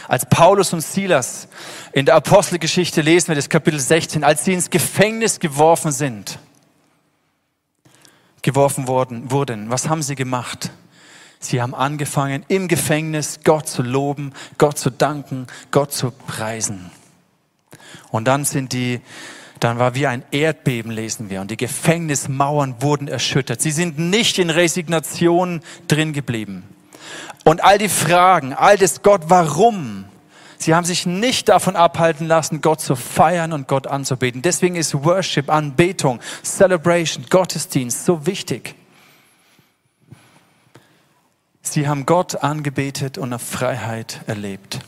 Als 0.07 0.25
Paulus 0.25 0.73
und 0.73 0.81
Silas 0.81 1.47
in 1.91 2.05
der 2.05 2.15
Apostelgeschichte 2.15 3.01
lesen 3.01 3.29
wir 3.29 3.35
das 3.35 3.49
Kapitel 3.49 3.79
16, 3.79 4.23
als 4.23 4.45
sie 4.45 4.53
ins 4.53 4.69
Gefängnis 4.69 5.39
geworfen 5.39 5.91
sind, 5.91 6.39
geworfen 8.41 8.87
worden, 8.87 9.31
wurden, 9.31 9.69
was 9.69 9.89
haben 9.89 10.01
sie 10.01 10.15
gemacht? 10.15 10.71
Sie 11.39 11.61
haben 11.61 11.73
angefangen, 11.73 12.43
im 12.49 12.67
Gefängnis 12.67 13.39
Gott 13.43 13.67
zu 13.67 13.81
loben, 13.81 14.33
Gott 14.57 14.77
zu 14.77 14.89
danken, 14.89 15.47
Gott 15.71 15.93
zu 15.93 16.11
preisen. 16.11 16.91
Und 18.11 18.27
dann 18.27 18.43
sind 18.43 18.73
die, 18.73 18.99
dann 19.59 19.79
war 19.79 19.95
wie 19.95 20.07
ein 20.07 20.23
Erdbeben, 20.31 20.91
lesen 20.91 21.29
wir, 21.29 21.39
und 21.39 21.49
die 21.49 21.57
Gefängnismauern 21.57 22.81
wurden 22.81 23.07
erschüttert. 23.07 23.61
Sie 23.61 23.71
sind 23.71 23.97
nicht 23.97 24.37
in 24.37 24.49
Resignation 24.49 25.61
drin 25.87 26.11
geblieben. 26.11 26.63
Und 27.43 27.63
all 27.63 27.77
die 27.77 27.89
Fragen, 27.89 28.53
all 28.53 28.77
das 28.77 29.01
Gott, 29.01 29.23
warum, 29.27 30.05
sie 30.57 30.75
haben 30.75 30.85
sich 30.85 31.05
nicht 31.05 31.49
davon 31.49 31.75
abhalten 31.75 32.27
lassen, 32.27 32.61
Gott 32.61 32.81
zu 32.81 32.95
feiern 32.95 33.53
und 33.53 33.67
Gott 33.67 33.87
anzubeten. 33.87 34.41
Deswegen 34.41 34.75
ist 34.75 34.93
Worship, 35.03 35.49
Anbetung, 35.49 36.19
Celebration, 36.43 37.25
Gottesdienst 37.29 38.05
so 38.05 38.25
wichtig. 38.25 38.75
Sie 41.61 41.87
haben 41.87 42.05
Gott 42.05 42.43
angebetet 42.43 43.17
und 43.17 43.31
auf 43.33 43.41
Freiheit 43.41 44.21
erlebt. 44.27 44.79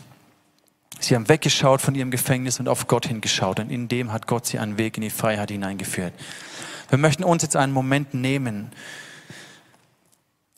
Sie 1.00 1.16
haben 1.16 1.28
weggeschaut 1.30 1.82
von 1.82 1.96
ihrem 1.96 2.12
Gefängnis 2.12 2.60
und 2.60 2.68
auf 2.68 2.88
Gott 2.88 3.08
hingeschaut. 3.08 3.60
Und 3.60 3.72
in 3.72 3.88
dem 3.88 4.14
hat 4.14 4.28
Gott 4.28 4.46
sie 4.46 4.60
einen 4.60 4.78
Weg 4.78 4.98
in 4.98 5.02
die 5.02 5.10
Freiheit 5.10 5.50
hineingeführt. 5.50 6.14
Wir 6.90 6.98
möchten 6.98 7.24
uns 7.24 7.42
jetzt 7.44 7.56
einen 7.56 7.74
Moment 7.74 8.14
nehmen, 8.14 8.72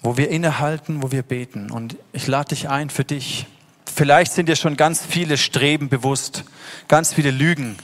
wo 0.03 0.17
wir 0.17 0.29
innehalten, 0.29 1.01
wo 1.01 1.11
wir 1.11 1.23
beten. 1.23 1.71
Und 1.71 1.95
ich 2.11 2.27
lade 2.27 2.49
dich 2.49 2.69
ein 2.69 2.89
für 2.89 3.05
dich. 3.05 3.47
Vielleicht 3.85 4.33
sind 4.33 4.49
dir 4.49 4.55
schon 4.55 4.75
ganz 4.77 5.05
viele 5.05 5.37
Streben 5.37 5.89
bewusst, 5.89 6.43
ganz 6.87 7.13
viele 7.13 7.31
Lügen, 7.31 7.77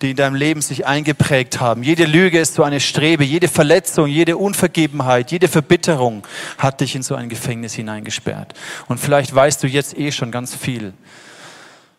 die 0.00 0.10
in 0.10 0.16
deinem 0.16 0.34
Leben 0.34 0.60
sich 0.60 0.86
eingeprägt 0.86 1.60
haben. 1.60 1.84
Jede 1.84 2.06
Lüge 2.06 2.40
ist 2.40 2.54
so 2.54 2.64
eine 2.64 2.80
Strebe, 2.80 3.22
jede 3.22 3.48
Verletzung, 3.48 4.08
jede 4.08 4.36
Unvergebenheit, 4.36 5.30
jede 5.30 5.46
Verbitterung 5.46 6.26
hat 6.58 6.80
dich 6.80 6.96
in 6.96 7.02
so 7.02 7.14
ein 7.14 7.28
Gefängnis 7.28 7.74
hineingesperrt. 7.74 8.54
Und 8.88 8.98
vielleicht 8.98 9.32
weißt 9.32 9.62
du 9.62 9.68
jetzt 9.68 9.96
eh 9.96 10.10
schon 10.10 10.32
ganz 10.32 10.56
viel. 10.56 10.92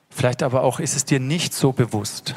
Vielleicht 0.10 0.44
aber 0.44 0.64
auch 0.64 0.80
ist 0.80 0.96
es 0.96 1.06
dir 1.06 1.20
nicht 1.20 1.54
so 1.54 1.72
bewusst. 1.72 2.36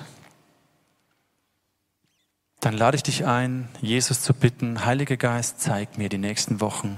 Dann 2.60 2.74
lade 2.74 2.96
ich 2.96 3.02
dich 3.02 3.26
ein, 3.26 3.68
Jesus 3.80 4.22
zu 4.22 4.32
bitten, 4.34 4.84
Heiliger 4.84 5.16
Geist, 5.16 5.60
zeig 5.60 5.98
mir 5.98 6.08
die 6.08 6.18
nächsten 6.18 6.60
Wochen, 6.60 6.96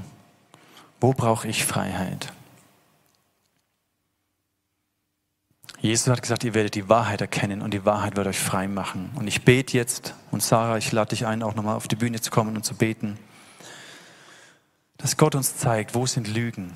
wo 1.01 1.13
brauche 1.13 1.49
ich 1.49 1.65
Freiheit? 1.65 2.33
Jesus 5.81 6.09
hat 6.09 6.23
gesagt, 6.23 6.43
ihr 6.43 6.55
werdet 6.55 6.75
die 6.75 6.89
Wahrheit 6.89 7.21
erkennen 7.21 7.63
und 7.63 7.73
die 7.73 7.85
Wahrheit 7.85 8.17
wird 8.17 8.27
euch 8.27 8.39
frei 8.39 8.67
machen. 8.67 9.11
Und 9.15 9.29
ich 9.29 9.45
bete 9.45 9.77
jetzt, 9.77 10.15
und 10.33 10.43
Sarah, 10.43 10.77
ich 10.77 10.91
lade 10.91 11.11
dich 11.11 11.25
ein, 11.25 11.43
auch 11.43 11.55
nochmal 11.55 11.77
auf 11.77 11.87
die 11.87 11.95
Bühne 11.95 12.21
zu 12.21 12.33
kommen 12.33 12.57
und 12.57 12.65
zu 12.65 12.75
beten, 12.75 13.17
dass 14.97 15.17
Gott 15.17 15.37
uns 15.37 15.57
zeigt, 15.57 15.95
wo 15.95 16.05
sind 16.07 16.27
Lügen 16.27 16.73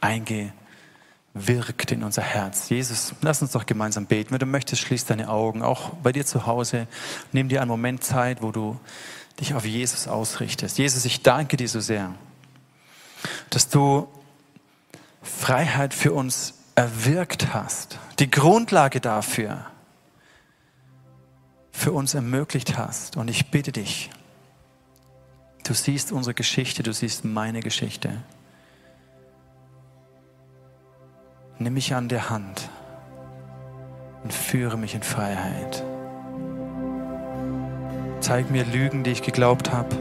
eingewirkt 0.00 1.92
in 1.92 2.02
unser 2.02 2.22
Herz. 2.22 2.68
Jesus, 2.70 3.14
lass 3.20 3.40
uns 3.40 3.52
doch 3.52 3.66
gemeinsam 3.66 4.06
beten. 4.06 4.32
Wenn 4.32 4.40
du 4.40 4.46
möchtest, 4.46 4.82
schließ 4.82 5.04
deine 5.04 5.28
Augen, 5.28 5.62
auch 5.62 5.90
bei 6.02 6.10
dir 6.10 6.26
zu 6.26 6.46
Hause. 6.46 6.88
Nimm 7.30 7.48
dir 7.48 7.60
einen 7.60 7.70
Moment 7.70 8.02
Zeit, 8.02 8.42
wo 8.42 8.50
du 8.50 8.80
dich 9.38 9.54
auf 9.54 9.64
Jesus 9.64 10.08
ausrichtest. 10.08 10.78
Jesus, 10.78 11.04
ich 11.04 11.22
danke 11.22 11.56
dir 11.56 11.68
so 11.68 11.78
sehr, 11.78 12.12
dass 13.50 13.68
du 13.68 14.08
Freiheit 15.22 15.94
für 15.94 16.12
uns 16.12 16.54
erwirkt 16.74 17.52
hast, 17.54 17.98
die 18.18 18.30
Grundlage 18.30 19.00
dafür 19.00 19.66
für 21.70 21.92
uns 21.92 22.14
ermöglicht 22.14 22.76
hast. 22.76 23.16
Und 23.16 23.28
ich 23.28 23.50
bitte 23.50 23.72
dich, 23.72 24.10
du 25.64 25.74
siehst 25.74 26.12
unsere 26.12 26.34
Geschichte, 26.34 26.82
du 26.82 26.92
siehst 26.92 27.24
meine 27.24 27.60
Geschichte. 27.60 28.22
Nimm 31.58 31.74
mich 31.74 31.94
an 31.94 32.08
der 32.08 32.30
Hand 32.30 32.68
und 34.22 34.32
führe 34.32 34.78
mich 34.78 34.94
in 34.94 35.02
Freiheit. 35.02 35.84
Zeig 38.20 38.50
mir 38.50 38.64
Lügen, 38.64 39.02
die 39.02 39.10
ich 39.10 39.22
geglaubt 39.22 39.72
habe. 39.72 39.96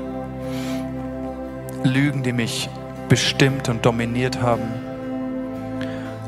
Lügen, 1.84 2.22
die 2.22 2.34
mich 2.34 2.70
bestimmt 3.12 3.68
und 3.68 3.86
dominiert 3.86 4.42
haben 4.42 4.72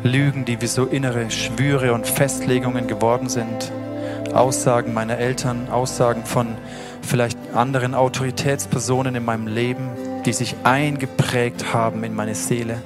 Lügen, 0.04 0.44
die 0.44 0.60
wie 0.60 0.68
so 0.68 0.84
innere 0.84 1.32
Schwüre 1.32 1.94
und 1.94 2.06
Festlegungen 2.06 2.88
geworden 2.88 3.30
sind. 3.30 3.72
Aussagen 4.34 4.94
meiner 4.94 5.18
Eltern, 5.18 5.70
Aussagen 5.70 6.26
von 6.26 6.58
vielleicht 7.02 7.38
anderen 7.54 7.96
Autoritätspersonen 7.96 9.16
in 9.16 9.24
meinem 9.24 9.48
Leben, 9.48 9.92
die 10.26 10.34
sich 10.34 10.58
eingeprägt 10.66 11.74
haben 11.74 12.04
in 12.04 12.14
meine 12.14 12.36
Seele. 12.36 12.82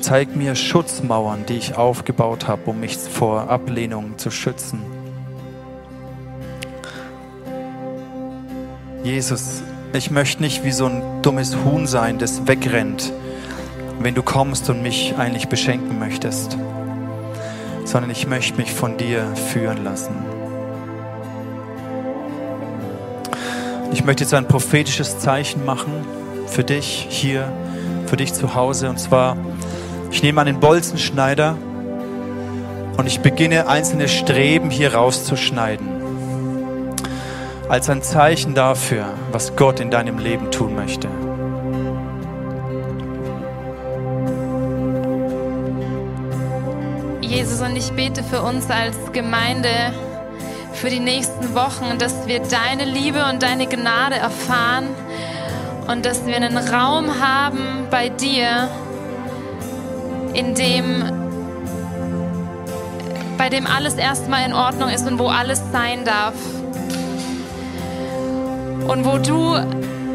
Zeig 0.00 0.36
mir 0.36 0.54
Schutzmauern, 0.54 1.46
die 1.46 1.56
ich 1.56 1.76
aufgebaut 1.76 2.46
habe, 2.46 2.70
um 2.70 2.78
mich 2.78 2.96
vor 2.96 3.50
Ablehnung 3.50 4.18
zu 4.18 4.30
schützen. 4.30 4.82
Jesus, 9.02 9.64
ich 9.92 10.10
möchte 10.10 10.42
nicht 10.42 10.64
wie 10.64 10.72
so 10.72 10.86
ein 10.86 11.22
dummes 11.22 11.56
Huhn 11.64 11.86
sein, 11.86 12.18
das 12.18 12.46
wegrennt 12.46 13.12
wenn 14.00 14.14
du 14.14 14.22
kommst 14.22 14.70
und 14.70 14.82
mich 14.82 15.14
eigentlich 15.18 15.48
beschenken 15.48 15.98
möchtest, 15.98 16.56
sondern 17.84 18.10
ich 18.10 18.26
möchte 18.26 18.56
mich 18.56 18.72
von 18.72 18.96
dir 18.96 19.26
führen 19.52 19.84
lassen. 19.84 20.14
Ich 23.92 24.04
möchte 24.04 24.24
jetzt 24.24 24.32
ein 24.32 24.48
prophetisches 24.48 25.18
Zeichen 25.18 25.66
machen 25.66 25.92
für 26.46 26.64
dich 26.64 27.06
hier, 27.10 27.52
für 28.06 28.16
dich 28.16 28.32
zu 28.32 28.54
Hause. 28.54 28.88
Und 28.88 28.98
zwar, 28.98 29.36
ich 30.10 30.22
nehme 30.22 30.40
einen 30.40 30.60
Bolzenschneider 30.60 31.58
und 32.96 33.06
ich 33.06 33.20
beginne 33.20 33.68
einzelne 33.68 34.08
Streben 34.08 34.70
hier 34.70 34.94
rauszuschneiden. 34.94 35.99
Als 37.70 37.88
ein 37.88 38.02
Zeichen 38.02 38.56
dafür, 38.56 39.14
was 39.30 39.54
Gott 39.54 39.78
in 39.78 39.92
deinem 39.92 40.18
Leben 40.18 40.50
tun 40.50 40.74
möchte. 40.74 41.06
Jesus, 47.20 47.60
und 47.60 47.76
ich 47.76 47.92
bete 47.92 48.24
für 48.24 48.42
uns 48.42 48.68
als 48.68 48.96
Gemeinde 49.12 49.68
für 50.72 50.90
die 50.90 50.98
nächsten 50.98 51.54
Wochen, 51.54 51.96
dass 51.98 52.26
wir 52.26 52.40
deine 52.40 52.84
Liebe 52.84 53.24
und 53.30 53.40
deine 53.40 53.68
Gnade 53.68 54.16
erfahren 54.16 54.88
und 55.86 56.04
dass 56.04 56.26
wir 56.26 56.34
einen 56.34 56.58
Raum 56.58 57.20
haben 57.20 57.86
bei 57.88 58.08
dir, 58.08 58.68
in 60.34 60.56
dem 60.56 61.04
bei 63.38 63.48
dem 63.48 63.68
alles 63.68 63.94
erstmal 63.94 64.44
in 64.44 64.54
Ordnung 64.54 64.90
ist 64.90 65.06
und 65.06 65.20
wo 65.20 65.28
alles 65.28 65.62
sein 65.70 66.04
darf. 66.04 66.34
Und 68.90 69.04
wo 69.04 69.18
du 69.18 69.54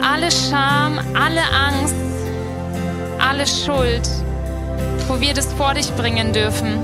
alle 0.01 0.29
Scham, 0.29 0.99
alle 1.13 1.39
Angst, 1.39 1.95
alle 3.17 3.47
Schuld, 3.47 4.01
wo 5.07 5.21
wir 5.21 5.33
das 5.33 5.53
vor 5.53 5.73
dich 5.75 5.89
bringen 5.91 6.33
dürfen. 6.33 6.77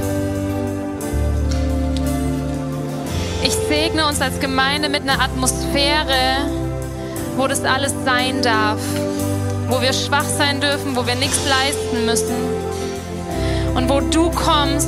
Ich 3.43 3.51
segne 3.67 4.07
uns 4.07 4.21
als 4.21 4.39
Gemeinde 4.39 4.87
mit 4.87 5.01
einer 5.01 5.21
Atmosphäre, 5.21 6.37
wo 7.35 7.47
das 7.47 7.65
alles 7.65 7.93
sein 8.05 8.41
darf, 8.41 8.79
wo 9.67 9.81
wir 9.81 9.91
schwach 9.91 10.23
sein 10.23 10.61
dürfen, 10.61 10.95
wo 10.95 11.05
wir 11.05 11.15
nichts 11.15 11.41
leisten 11.49 12.05
müssen 12.05 12.35
und 13.75 13.89
wo 13.89 13.99
du 13.99 14.31
kommst, 14.31 14.87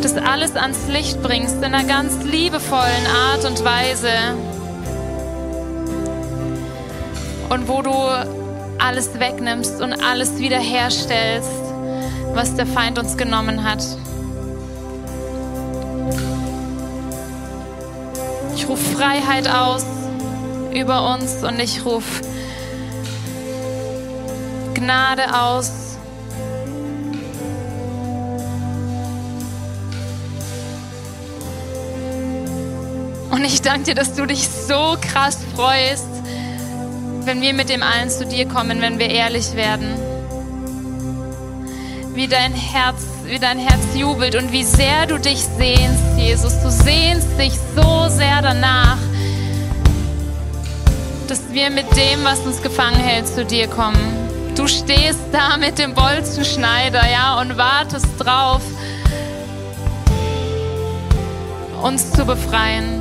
das 0.00 0.16
alles 0.16 0.56
ans 0.56 0.88
Licht 0.88 1.22
bringst 1.22 1.56
in 1.56 1.64
einer 1.64 1.84
ganz 1.84 2.14
liebevollen 2.24 3.06
Art 3.30 3.44
und 3.44 3.62
Weise 3.62 4.08
und 7.48 7.68
wo 7.68 7.82
du 7.82 7.92
alles 8.78 9.18
wegnimmst 9.18 9.80
und 9.80 9.92
alles 9.92 10.38
wiederherstellst, 10.38 11.50
was 12.34 12.54
der 12.54 12.66
Feind 12.66 12.98
uns 12.98 13.16
genommen 13.16 13.64
hat. 13.64 13.82
Ich 18.54 18.68
rufe 18.68 18.96
Freiheit 18.96 19.48
aus 19.48 19.84
über 20.72 21.14
uns 21.14 21.42
und 21.42 21.58
ich 21.58 21.84
rufe 21.84 22.22
Gnade 24.74 25.22
aus. 25.34 25.72
Und 33.30 33.44
ich 33.44 33.62
danke 33.62 33.84
dir, 33.84 33.94
dass 33.94 34.14
du 34.14 34.26
dich 34.26 34.48
so 34.48 34.96
krass 35.00 35.38
freust, 35.54 36.17
wenn 37.28 37.42
wir 37.42 37.52
mit 37.52 37.68
dem 37.68 37.82
allen 37.82 38.08
zu 38.08 38.24
dir 38.24 38.48
kommen, 38.48 38.80
wenn 38.80 38.98
wir 38.98 39.10
ehrlich 39.10 39.54
werden. 39.54 39.94
Wie 42.14 42.26
dein 42.26 42.54
Herz, 42.54 43.02
wie 43.26 43.38
dein 43.38 43.58
Herz 43.58 43.82
jubelt 43.94 44.34
und 44.34 44.50
wie 44.50 44.64
sehr 44.64 45.04
du 45.04 45.20
dich 45.20 45.44
sehnst, 45.44 46.02
Jesus. 46.16 46.54
Du 46.62 46.70
sehnst 46.70 47.28
dich 47.38 47.52
so 47.76 48.08
sehr 48.08 48.40
danach, 48.40 48.96
dass 51.28 51.52
wir 51.52 51.68
mit 51.68 51.94
dem, 51.98 52.24
was 52.24 52.38
uns 52.46 52.62
gefangen 52.62 52.98
hält, 52.98 53.28
zu 53.28 53.44
dir 53.44 53.68
kommen. 53.68 54.54
Du 54.56 54.66
stehst 54.66 55.20
da 55.30 55.58
mit 55.58 55.78
dem 55.78 55.92
Bolzenschneider, 55.92 57.02
ja, 57.12 57.38
und 57.42 57.58
wartest 57.58 58.08
drauf, 58.18 58.62
uns 61.82 62.10
zu 62.10 62.24
befreien. 62.24 62.97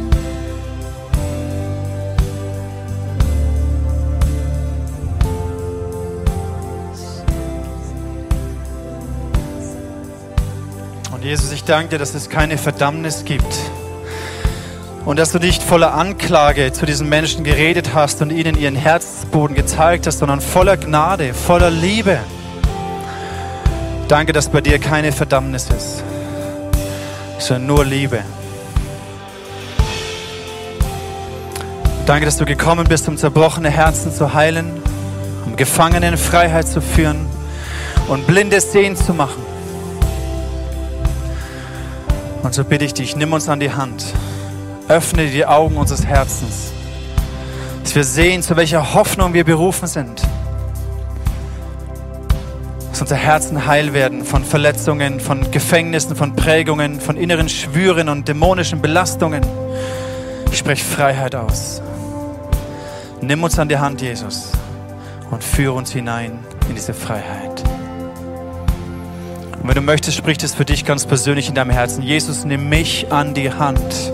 Jesus, 11.28 11.52
ich 11.52 11.66
danke 11.66 11.90
dir, 11.90 11.98
dass 11.98 12.16
es 12.16 12.30
keine 12.30 12.58
Verdammnis 12.58 13.26
gibt. 13.26 13.54
Und 15.04 15.20
dass 15.20 15.34
du 15.34 15.40
nicht 15.40 15.62
voller 15.62 15.94
Anklage 15.94 16.72
zu 16.72 16.86
diesen 16.86 17.10
Menschen 17.10 17.44
geredet 17.44 17.94
hast 17.94 18.22
und 18.22 18.30
ihnen 18.30 18.58
ihren 18.58 18.78
Herzboden 18.78 19.54
gezeigt 19.54 20.08
hast, 20.08 20.20
sondern 20.20 20.40
voller 20.40 20.78
Gnade, 20.78 21.34
voller 21.34 21.70
Liebe. 21.70 22.20
Danke, 24.08 24.32
dass 24.32 24.48
bei 24.48 24.62
dir 24.62 24.80
keine 24.80 25.12
Verdammnis 25.12 25.68
ist, 25.70 26.02
sondern 27.40 27.68
nur 27.68 27.84
Liebe. 27.84 28.20
Danke, 32.06 32.24
dass 32.24 32.38
du 32.38 32.46
gekommen 32.46 32.88
bist, 32.88 33.06
um 33.10 33.18
zerbrochene 33.18 33.70
Herzen 33.70 34.14
zu 34.14 34.34
heilen, 34.34 34.82
um 35.46 35.58
Gefangene 35.58 36.08
in 36.08 36.18
Freiheit 36.18 36.70
zu 36.70 36.80
führen 36.80 37.28
und 38.08 38.26
blinde 38.28 38.62
Sehen 38.62 38.96
zu 38.96 39.14
machen. 39.14 39.57
Und 42.44 42.54
so 42.54 42.64
bitte 42.64 42.86
ich 42.86 42.94
dich, 42.94 43.16
nimm 43.16 43.34
uns 43.34 43.50
an 43.50 43.60
die 43.60 43.72
Hand. 43.72 44.06
Öffne 44.88 45.28
die 45.28 45.46
Augen 45.46 45.78
unseres 45.78 46.06
Herzens, 46.06 46.72
dass 47.84 47.94
wir 47.94 48.04
sehen, 48.04 48.42
zu 48.42 48.56
welcher 48.56 48.94
Hoffnung 48.94 49.34
wir 49.34 49.44
berufen 49.44 49.88
sind. 49.88 50.22
Dass 52.90 53.02
unsere 53.02 53.20
Herzen 53.20 53.66
heil 53.66 53.94
werden 53.94 54.24
von 54.24 54.44
Verletzungen, 54.46 55.20
von 55.20 55.52
Gefängnissen, 55.52 56.16
von 56.16 56.36
Prägungen, 56.36 57.02
von 57.02 57.18
inneren 57.18 57.50
Schwüren 57.50 58.10
und 58.10 58.28
dämonischen 58.28 58.82
Belastungen. 58.82 59.46
Ich 60.52 60.60
spreche 60.60 60.86
Freiheit 60.86 61.36
aus. 61.36 61.82
Nimm 63.22 63.44
uns 63.44 63.60
an 63.60 63.68
die 63.68 63.78
Hand, 63.78 64.02
Jesus, 64.02 64.52
und 65.32 65.44
führe 65.44 65.74
uns 65.74 65.92
hinein 65.92 66.40
in 66.70 66.76
diese 66.76 66.94
Freiheit. 66.94 67.47
Und 69.68 69.76
wenn 69.76 69.84
du 69.84 69.92
möchtest, 69.92 70.16
sprich 70.16 70.38
es 70.42 70.56
für 70.56 70.64
dich 70.64 70.86
ganz 70.86 71.06
persönlich 71.06 71.50
in 71.50 71.54
deinem 71.54 71.72
Herzen. 71.72 72.02
Jesus, 72.02 72.46
nimm 72.46 72.70
mich 72.70 73.12
an 73.12 73.34
die 73.34 73.52
Hand 73.52 74.14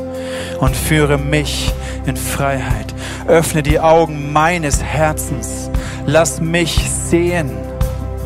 und 0.60 0.76
führe 0.76 1.20
mich 1.20 1.72
in 2.08 2.18
Freiheit. 2.18 2.92
Öffne 3.28 3.62
die 3.62 3.80
Augen 3.80 4.34
meines 4.34 4.82
Herzens. 4.82 5.70
Lass 6.08 6.42
mich 6.42 6.90
sehen, 6.90 7.52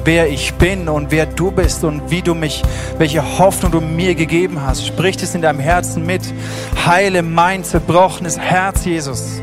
wer 0.05 0.29
ich 0.29 0.53
bin 0.53 0.87
und 0.87 1.11
wer 1.11 1.25
du 1.25 1.51
bist 1.51 1.83
und 1.83 2.09
wie 2.09 2.21
du 2.21 2.33
mich, 2.33 2.63
welche 2.97 3.37
Hoffnung 3.37 3.73
du 3.73 3.81
mir 3.81 4.15
gegeben 4.15 4.61
hast. 4.65 4.87
Sprich 4.87 5.21
es 5.21 5.35
in 5.35 5.41
deinem 5.41 5.59
Herzen 5.59 6.05
mit. 6.05 6.21
Heile 6.85 7.23
mein 7.23 7.65
zerbrochenes 7.65 8.39
Herz, 8.39 8.85
Jesus. 8.85 9.41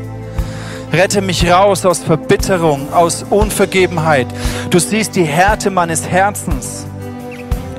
Rette 0.91 1.21
mich 1.21 1.47
raus 1.51 1.85
aus 1.85 1.99
Verbitterung, 1.99 2.91
aus 2.91 3.23
Unvergebenheit. 3.29 4.25
Du 4.71 4.79
siehst 4.79 5.15
die 5.15 5.25
Härte 5.25 5.69
meines 5.69 6.07
Herzens. 6.07 6.87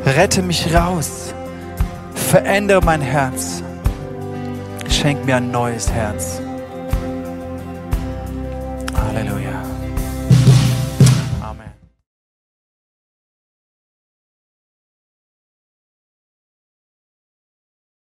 Rette 0.06 0.40
mich 0.40 0.72
raus. 0.72 1.34
Verändere 2.14 2.80
mein 2.80 3.00
Herz. 3.00 3.60
Schenk 4.88 5.26
mir 5.26 5.36
ein 5.36 5.50
neues 5.50 5.90
Herz. 5.90 6.40